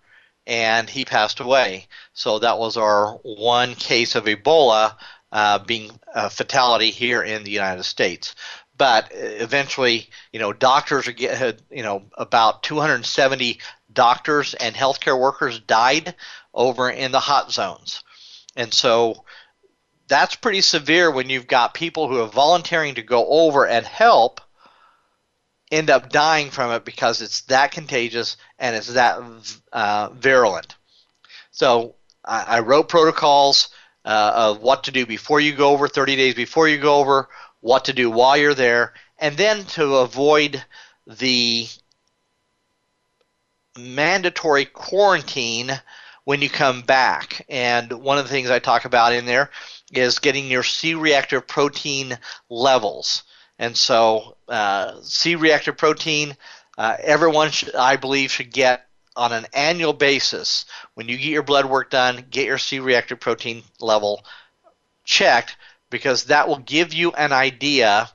[0.47, 1.87] and he passed away.
[2.13, 4.95] So that was our one case of Ebola
[5.31, 8.35] uh, being a fatality here in the United States.
[8.77, 13.59] But eventually, you know, doctors you know about 270
[13.91, 16.15] doctors and healthcare workers died
[16.53, 18.03] over in the hot zones,
[18.55, 19.23] and so
[20.07, 24.41] that's pretty severe when you've got people who are volunteering to go over and help
[25.71, 29.19] end up dying from it because it's that contagious and it's that
[29.73, 30.75] uh, virulent.
[31.51, 33.69] So I, I wrote protocols
[34.03, 37.29] uh, of what to do before you go over, 30 days before you go over,
[37.61, 40.63] what to do while you're there, and then to avoid
[41.07, 41.67] the
[43.77, 45.71] mandatory quarantine
[46.25, 47.45] when you come back.
[47.49, 49.49] And one of the things I talk about in there
[49.91, 52.17] is getting your C reactive protein
[52.49, 53.23] levels.
[53.57, 56.35] And so, uh, C reactive protein,
[56.77, 58.85] uh, everyone, should, I believe, should get
[59.15, 60.65] on an annual basis.
[60.95, 64.25] When you get your blood work done, get your C reactive protein level
[65.05, 65.55] checked
[65.89, 68.09] because that will give you an idea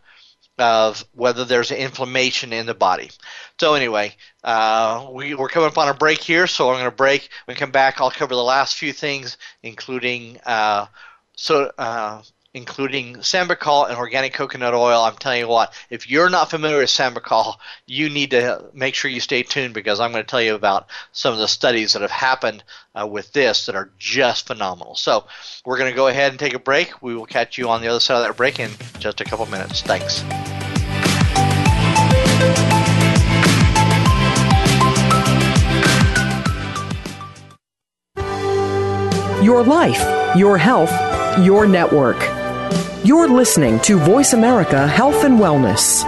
[0.59, 3.11] of whether there's inflammation in the body.
[3.59, 4.15] So anyway,
[4.45, 7.29] uh, we, are coming up on a break here, so I'm going to break.
[7.45, 10.87] When we come back, I'll cover the last few things, including uh,
[11.35, 12.23] so uh,
[12.53, 15.03] including Sambucol and organic coconut oil.
[15.03, 17.55] I'm telling you what, if you're not familiar with Sambucol,
[17.87, 20.89] you need to make sure you stay tuned because I'm going to tell you about
[21.13, 24.97] some of the studies that have happened uh, with this that are just phenomenal.
[24.97, 25.27] So
[25.65, 27.01] we're going to go ahead and take a break.
[27.03, 29.47] We will catch you on the other side of that break in just a couple
[29.47, 29.83] minutes.
[29.83, 30.25] Thanks.
[39.41, 40.91] Your life, your health,
[41.45, 42.40] your network.
[43.05, 46.05] You're listening to Voice America Health and Wellness.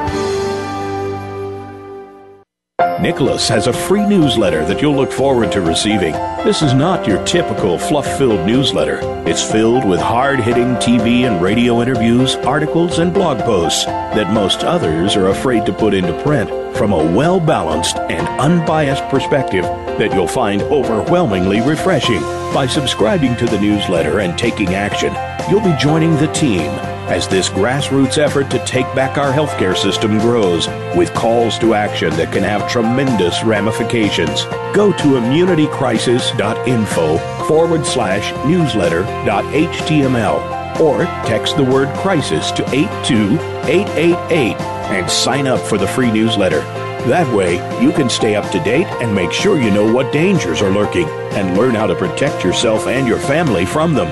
[3.02, 6.12] Nicholas has a free newsletter that you'll look forward to receiving.
[6.44, 9.00] This is not your typical fluff filled newsletter.
[9.26, 14.62] It's filled with hard hitting TV and radio interviews, articles, and blog posts that most
[14.62, 19.64] others are afraid to put into print from a well balanced and unbiased perspective
[19.98, 22.22] that you'll find overwhelmingly refreshing.
[22.54, 25.12] By subscribing to the newsletter and taking action,
[25.48, 26.68] you'll be joining the team
[27.08, 32.10] as this grassroots effort to take back our healthcare system grows with calls to action
[32.10, 34.44] that can have tremendous ramifications.
[34.74, 45.46] Go to immunitycrisis.info forward slash newsletter.html or text the word crisis to 82888 and sign
[45.46, 46.60] up for the free newsletter.
[47.08, 50.62] That way, you can stay up to date and make sure you know what dangers
[50.62, 54.08] are lurking and learn how to protect yourself and your family from them.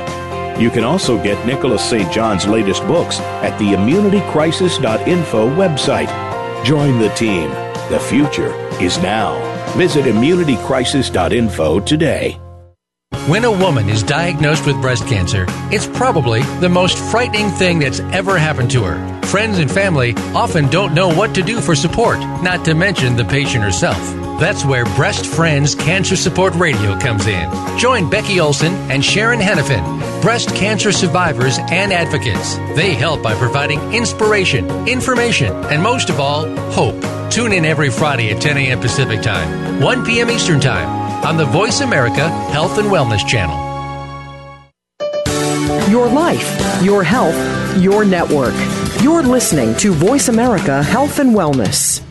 [0.59, 2.11] You can also get Nicholas St.
[2.13, 6.65] John's latest books at the immunitycrisis.info website.
[6.65, 7.51] Join the team.
[7.91, 9.39] The future is now.
[9.77, 12.39] Visit immunitycrisis.info today.
[13.27, 18.01] When a woman is diagnosed with breast cancer, it's probably the most frightening thing that's
[18.01, 19.23] ever happened to her.
[19.27, 23.25] Friends and family often don't know what to do for support, not to mention the
[23.25, 23.99] patient herself.
[24.41, 27.51] That's where Breast Friends Cancer Support Radio comes in.
[27.79, 29.85] Join Becky Olson and Sharon Henifin,
[30.21, 32.57] breast cancer survivors and advocates.
[32.77, 37.01] They help by providing inspiration, information, and most of all, hope.
[37.31, 38.81] Tune in every Friday at 10 a.m.
[38.81, 40.31] Pacific Time, 1 p.m.
[40.31, 43.68] Eastern Time on the Voice America Health and Wellness Channel.
[45.91, 47.37] Your life, your health,
[47.79, 48.55] your network.
[49.03, 52.03] You're listening to Voice America Health and Wellness.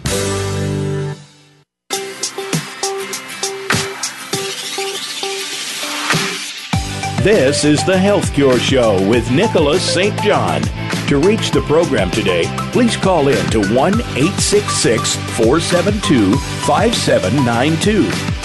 [7.23, 10.17] This is the Health Cure Show with Nicholas St.
[10.21, 10.61] John.
[11.09, 18.03] To reach the program today, please call in to 1 866 472 5792.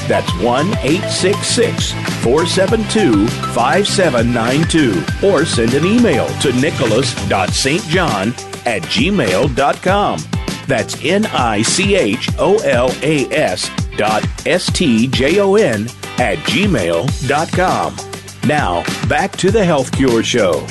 [0.09, 1.93] That's 1 866
[2.25, 5.05] 472 5792.
[5.25, 8.29] Or send an email to nicholas.stjohn
[8.67, 10.19] at gmail.com.
[10.67, 15.85] That's N I C H O L A S dot S T J O N
[16.19, 18.14] at gmail.com.
[18.47, 20.67] Now, back to the Health Cure Show.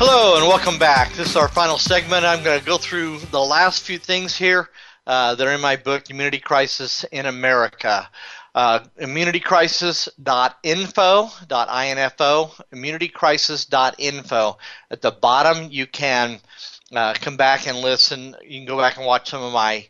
[0.00, 1.12] Hello and welcome back.
[1.12, 2.24] This is our final segment.
[2.24, 4.68] I'm going to go through the last few things here
[5.06, 8.08] uh, that are in my book, Immunity Crisis in America.
[8.52, 14.58] Uh, immunitycrisis.info, .info, immunitycrisis.info.
[14.90, 16.40] At the bottom, you can
[16.92, 18.34] uh, come back and listen.
[18.42, 19.86] You can go back and watch some of my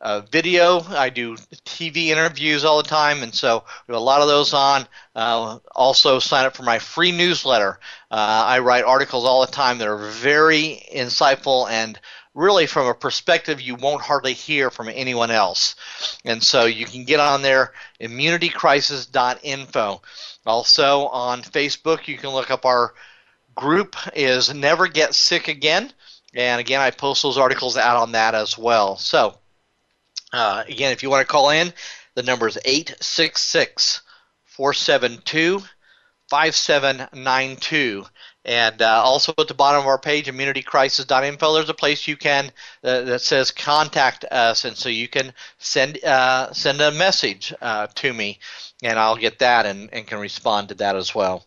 [0.00, 0.80] uh, video.
[0.88, 4.52] I do TV interviews all the time, and so we have a lot of those
[4.52, 4.86] on.
[5.14, 7.78] Uh, also, sign up for my free newsletter.
[8.10, 11.98] Uh, I write articles all the time that are very insightful and
[12.34, 15.74] really from a perspective you won't hardly hear from anyone else.
[16.24, 20.02] And so you can get on there, immunitycrisis.info.
[20.44, 22.92] Also on Facebook, you can look up our
[23.54, 25.92] group is Never Get Sick Again.
[26.34, 28.98] And again, I post those articles out on that as well.
[28.98, 29.38] So,
[30.32, 31.72] uh, again, if you want to call in,
[32.14, 34.02] the number is 866
[34.44, 35.62] 472
[36.28, 38.04] 5792.
[38.44, 42.52] And uh, also at the bottom of our page, immunitycrisis.info, there's a place you can
[42.84, 47.88] uh, that says contact us, and so you can send uh, send a message uh,
[47.96, 48.38] to me,
[48.84, 51.44] and I'll get that and, and can respond to that as well.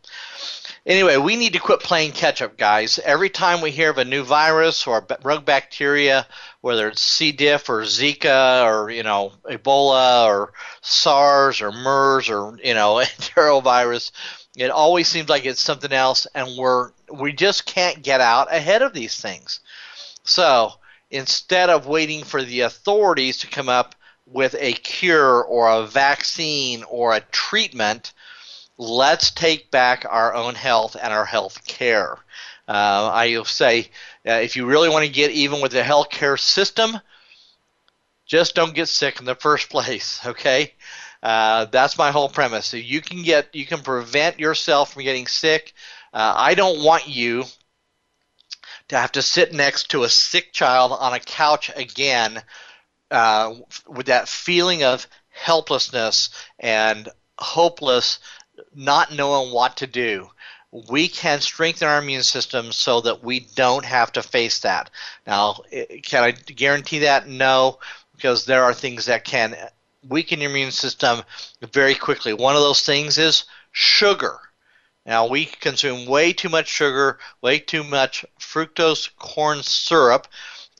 [0.90, 2.98] Anyway, we need to quit playing catch up, guys.
[3.06, 6.26] Every time we hear of a new virus or rogue bacteria,
[6.62, 7.32] whether it's C.
[7.32, 14.12] diff or Zika or you know Ebola or SARS or MERS or you know enterovirus,
[14.58, 18.82] it always seems like it's something else, and we're we just can't get out ahead
[18.82, 19.60] of these things.
[20.24, 20.74] So
[21.12, 23.94] instead of waiting for the authorities to come up
[24.26, 28.12] with a cure or a vaccine or a treatment,
[28.80, 32.18] let's take back our own health and our health care.
[32.68, 33.90] Uh, I say
[34.26, 36.98] uh, if you really want to get even with the healthcare system,
[38.26, 40.74] just don't get sick in the first place, okay?
[41.22, 42.68] Uh, that's my whole premise.
[42.68, 45.74] So you can get, you can prevent yourself from getting sick.
[46.14, 47.44] Uh, I don't want you
[48.88, 52.42] to have to sit next to a sick child on a couch again
[53.12, 53.56] uh,
[53.88, 57.10] with that feeling of helplessness and
[57.40, 58.20] hopeless,
[58.76, 60.30] not knowing what to do
[60.72, 64.90] we can strengthen our immune system so that we don't have to face that.
[65.26, 65.62] Now,
[66.04, 67.28] can I guarantee that?
[67.28, 67.80] No,
[68.16, 69.56] because there are things that can
[70.08, 71.24] weaken your immune system
[71.74, 72.34] very quickly.
[72.34, 74.40] One of those things is sugar.
[75.06, 80.28] Now, we consume way too much sugar, way too much fructose corn syrup,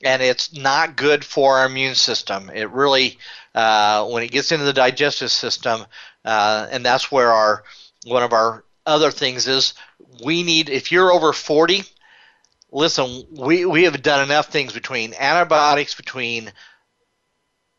[0.04, 2.48] and it's not good for our immune system.
[2.54, 3.18] It really,
[3.54, 5.84] uh, when it gets into the digestive system,
[6.24, 7.64] uh, and that's where our
[8.06, 9.74] one of our other things is
[10.24, 11.84] we need if you're over 40
[12.72, 16.52] listen we we have done enough things between antibiotics between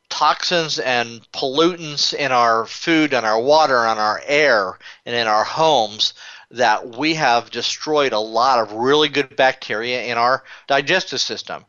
[0.10, 5.44] toxins and pollutants in our food and our water and our air and in our
[5.44, 6.14] homes
[6.52, 11.66] that we have destroyed a lot of really good bacteria in our digestive system.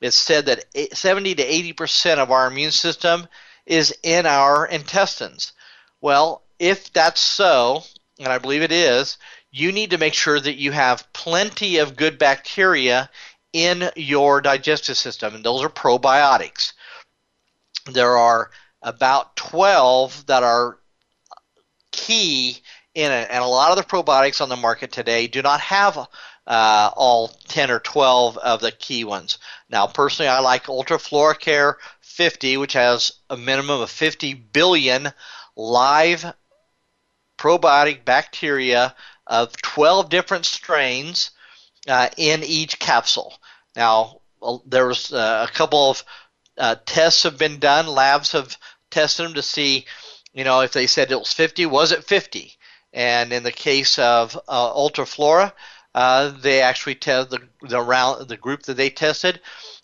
[0.00, 3.26] It's said that 70 to 80 percent of our immune system
[3.64, 5.52] is in our intestines.
[6.00, 7.82] Well, if that's so,
[8.18, 9.18] and I believe it is,
[9.50, 13.10] you need to make sure that you have plenty of good bacteria
[13.52, 16.74] in your digestive system, and those are probiotics.
[17.86, 18.50] There are
[18.82, 20.78] about 12 that are
[21.90, 22.58] key
[22.94, 25.96] in it, and a lot of the probiotics on the market today do not have
[26.46, 29.38] uh, all 10 or 12 of the key ones.
[29.70, 35.12] Now, personally, I like UltraFlora 50, which has a minimum of 50 billion
[35.56, 36.24] live
[37.38, 38.94] probiotic bacteria
[39.26, 41.30] of 12 different strains
[41.88, 43.34] uh, in each capsule.
[43.74, 44.20] Now,
[44.66, 46.04] there was uh, a couple of
[46.58, 47.86] uh, tests have been done.
[47.86, 48.56] Labs have
[48.90, 49.86] tested them to see,
[50.32, 52.52] you know, if they said it was 50, was it 50?
[52.92, 55.52] And in the case of uh, UltraFlora,
[55.94, 59.40] uh, they actually tested the the the group that they tested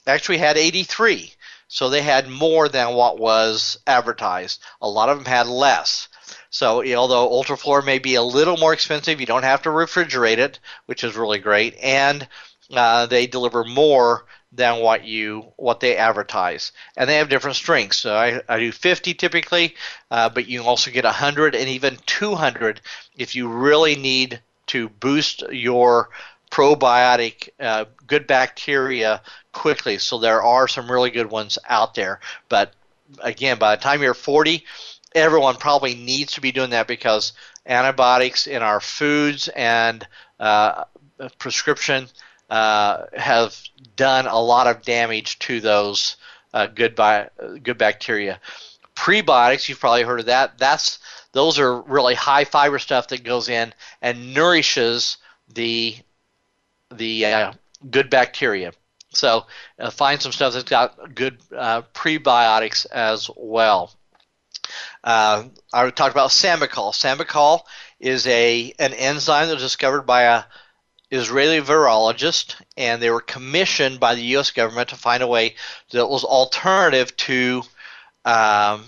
[0.06, 1.32] actually had 83.
[1.72, 4.60] So they had more than what was advertised.
[4.82, 6.06] A lot of them had less.
[6.50, 10.58] So although UltraFlora may be a little more expensive, you don't have to refrigerate it,
[10.84, 12.28] which is really great, and
[12.70, 17.96] uh, they deliver more than what you what they advertise, and they have different strengths.
[17.96, 19.74] So I, I do 50 typically,
[20.10, 22.82] uh, but you also get 100 and even 200
[23.16, 26.10] if you really need to boost your
[26.52, 29.22] probiotic uh, good bacteria
[29.52, 29.98] quickly.
[29.98, 32.74] So there are some really good ones out there, but
[33.20, 34.64] again, by the time you're 40,
[35.14, 37.32] everyone probably needs to be doing that because
[37.66, 40.06] antibiotics in our foods and
[40.38, 40.84] uh,
[41.38, 42.06] prescription
[42.50, 43.56] uh, have
[43.96, 46.16] done a lot of damage to those
[46.52, 47.30] uh, good bi-
[47.62, 48.38] good bacteria.
[48.94, 50.58] Prebiotics, you've probably heard of that.
[50.58, 50.98] That's
[51.32, 53.72] those are really high fiber stuff that goes in
[54.02, 55.16] and nourishes
[55.54, 55.96] the
[56.96, 57.52] the uh,
[57.90, 58.72] good bacteria.
[59.10, 59.46] So
[59.78, 63.92] uh, find some stuff that's got good uh, prebiotics as well.
[65.04, 66.92] Uh, I talked about Sambucol.
[66.92, 67.60] Sambucol
[68.00, 70.44] is a an enzyme that was discovered by a
[71.10, 74.50] Israeli virologist, and they were commissioned by the U.S.
[74.50, 75.56] government to find a way
[75.90, 77.62] that was alternative to
[78.24, 78.84] um,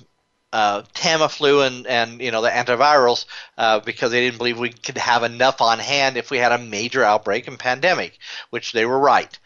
[0.54, 3.24] uh, Tamiflu and, and you know the antivirals
[3.58, 6.58] uh, because they didn't believe we could have enough on hand if we had a
[6.58, 8.18] major outbreak and pandemic,
[8.50, 9.36] which they were right.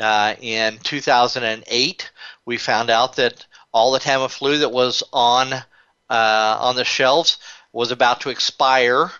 [0.00, 2.10] Uh, in 2008,
[2.46, 3.44] we found out that
[3.74, 5.62] all the Tamiflu that was on uh,
[6.08, 7.36] on the shelves
[7.74, 9.12] was about to expire,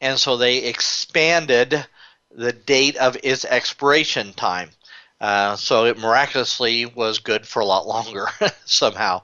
[0.00, 1.84] and so they expanded
[2.30, 4.70] the date of its expiration time.
[5.20, 8.28] Uh, so it miraculously was good for a lot longer
[8.64, 9.22] somehow.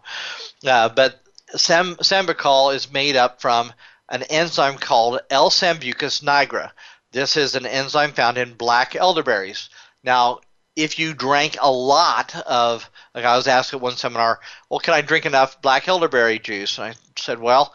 [0.66, 1.19] Uh, but
[1.56, 3.72] Sam, Sambucol is made up from
[4.08, 6.70] an enzyme called L-Sambucus nigra.
[7.12, 9.68] This is an enzyme found in black elderberries.
[10.02, 10.40] Now,
[10.76, 14.94] if you drank a lot of, like I was asked at one seminar, well, can
[14.94, 16.78] I drink enough black elderberry juice?
[16.78, 17.74] And I said, well,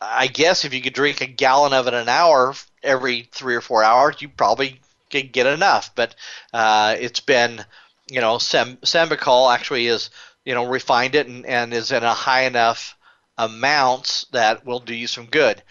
[0.00, 3.60] I guess if you could drink a gallon of it an hour every three or
[3.60, 4.80] four hours, you probably
[5.10, 5.94] could get enough.
[5.94, 6.14] But
[6.52, 7.64] uh, it's been,
[8.10, 10.10] you know, Sam, actually is,
[10.44, 12.96] you know, refined it and, and is in a high enough
[13.38, 15.62] amounts that will do you some good.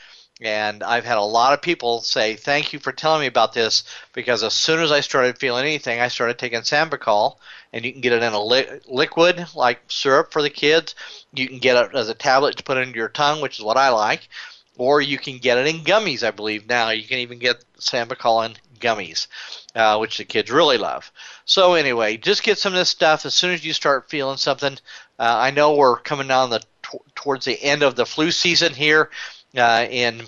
[0.42, 3.84] And I've had a lot of people say, "Thank you for telling me about this,"
[4.14, 7.36] because as soon as I started feeling anything, I started taking Sambucol,
[7.74, 10.96] and you can get it in a li- liquid like syrup for the kids.
[11.34, 13.76] You can get it as a tablet to put into your tongue, which is what
[13.76, 14.30] I like,
[14.78, 16.24] or you can get it in gummies.
[16.24, 19.28] I believe now you can even get Sambucol in gummies,
[19.76, 21.12] uh, which the kids really love.
[21.46, 24.74] So anyway, just get some of this stuff as soon as you start feeling something.
[25.18, 28.74] Uh, I know we're coming down the t- towards the end of the flu season
[28.74, 29.10] here
[29.58, 30.24] uh, in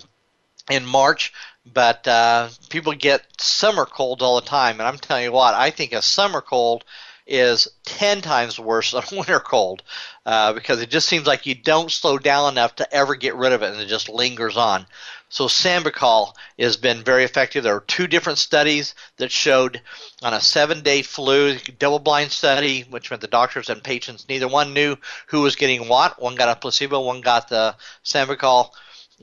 [0.70, 1.32] in March,
[1.66, 5.70] but uh, people get summer colds all the time, and I'm telling you what, I
[5.70, 6.84] think a summer cold
[7.26, 9.82] is 10 times worse than a winter cold
[10.26, 13.52] uh, because it just seems like you don't slow down enough to ever get rid
[13.52, 14.86] of it and it just lingers on.
[15.32, 17.64] So Sambucol has been very effective.
[17.64, 19.80] There are two different studies that showed
[20.22, 24.94] on a seven-day flu double-blind study, which meant the doctors and patients neither one knew
[25.28, 26.20] who was getting what.
[26.20, 27.74] One got a placebo, one got the
[28.04, 28.72] Sambucol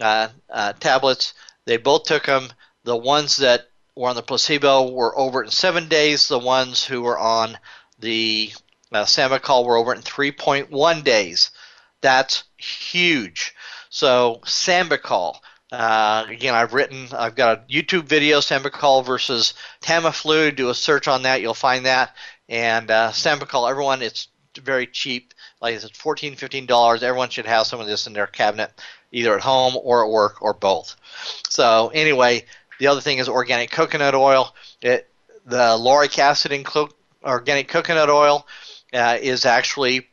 [0.02, 1.36] uh, uh, tablets.
[1.66, 2.48] They both took them.
[2.86, 6.28] The ones that were on the placebo were over in seven days.
[6.28, 7.56] The ones who were on
[8.00, 8.52] the
[8.92, 11.52] Uh, Sambucol, we're over in 3.1 days.
[12.02, 13.54] That's huge.
[13.92, 15.40] So Sambucol,
[15.72, 20.56] uh, again, I've written, I've got a YouTube video, Sambucol versus Tamiflu.
[20.56, 22.16] Do a search on that, you'll find that.
[22.48, 25.34] And uh, Sambucol, everyone, it's very cheap.
[25.62, 27.04] Like I said, $14, $15.
[27.04, 28.72] Everyone should have some of this in their cabinet,
[29.12, 30.96] either at home or at work or both.
[31.50, 32.46] So, anyway,
[32.80, 34.56] the other thing is organic coconut oil.
[34.82, 35.08] It,
[35.46, 36.90] the lauric acid in clo-
[37.24, 38.48] organic coconut oil
[38.94, 40.08] uh, is actually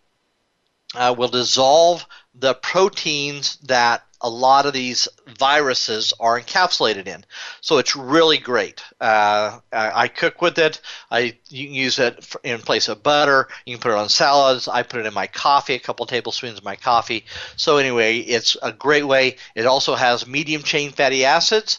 [0.95, 2.05] uh, will dissolve
[2.35, 5.07] the proteins that a lot of these
[5.39, 7.25] viruses are encapsulated in.
[7.61, 8.83] So it's really great.
[9.01, 10.81] Uh, I, cook with it.
[11.13, 13.47] I you can use it in place of butter.
[13.65, 14.67] You can put it on salads.
[14.67, 17.25] I put it in my coffee, a couple of tablespoons of my coffee.
[17.55, 19.37] So anyway, it's a great way.
[19.55, 21.79] It also has medium chain fatty acids,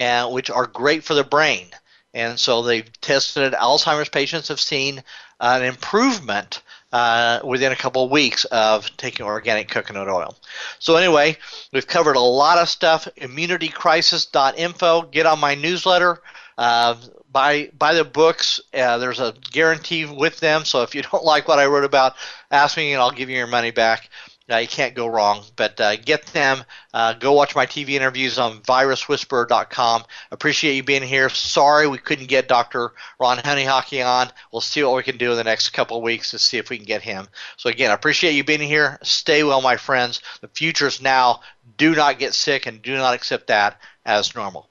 [0.00, 1.68] uh, which are great for the brain.
[2.12, 3.52] And so they've tested it.
[3.54, 5.04] Alzheimer's patients have seen
[5.38, 6.60] an improvement
[6.94, 10.36] uh, within a couple of weeks of taking organic coconut oil.
[10.78, 11.36] So anyway,
[11.72, 13.08] we've covered a lot of stuff.
[13.20, 15.02] ImmunityCrisis.info.
[15.10, 16.22] Get on my newsletter.
[16.56, 16.94] Uh,
[17.32, 18.60] buy buy the books.
[18.72, 20.64] Uh, there's a guarantee with them.
[20.64, 22.14] So if you don't like what I wrote about,
[22.52, 24.08] ask me and I'll give you your money back.
[24.50, 25.42] Uh, you can't go wrong.
[25.56, 26.64] But uh, get them.
[26.92, 30.04] Uh, go watch my TV interviews on viruswhisperer.com.
[30.30, 31.28] Appreciate you being here.
[31.30, 32.92] Sorry we couldn't get Dr.
[33.18, 34.30] Ron Hunninghake on.
[34.52, 36.68] We'll see what we can do in the next couple of weeks to see if
[36.68, 37.26] we can get him.
[37.56, 38.98] So again, I appreciate you being here.
[39.02, 40.20] Stay well, my friends.
[40.40, 41.40] The future's now.
[41.78, 44.68] Do not get sick and do not accept that as normal.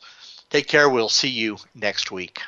[0.52, 0.88] Take care.
[0.88, 2.42] We'll see you next week.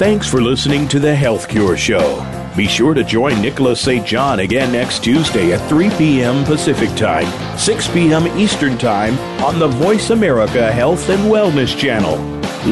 [0.00, 2.24] Thanks for listening to the Health Cure Show.
[2.56, 4.06] Be sure to join Nicholas St.
[4.06, 6.42] John again next Tuesday at 3 p.m.
[6.46, 7.28] Pacific Time,
[7.58, 8.26] 6 p.m.
[8.38, 12.16] Eastern Time on the Voice America Health and Wellness Channel.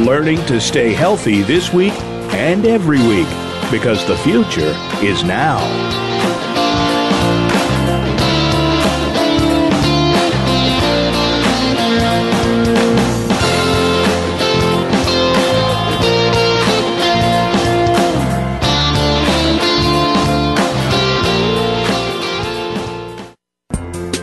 [0.07, 1.93] Learning to stay healthy this week
[2.33, 3.29] and every week
[3.71, 4.73] because the future
[5.05, 6.08] is now.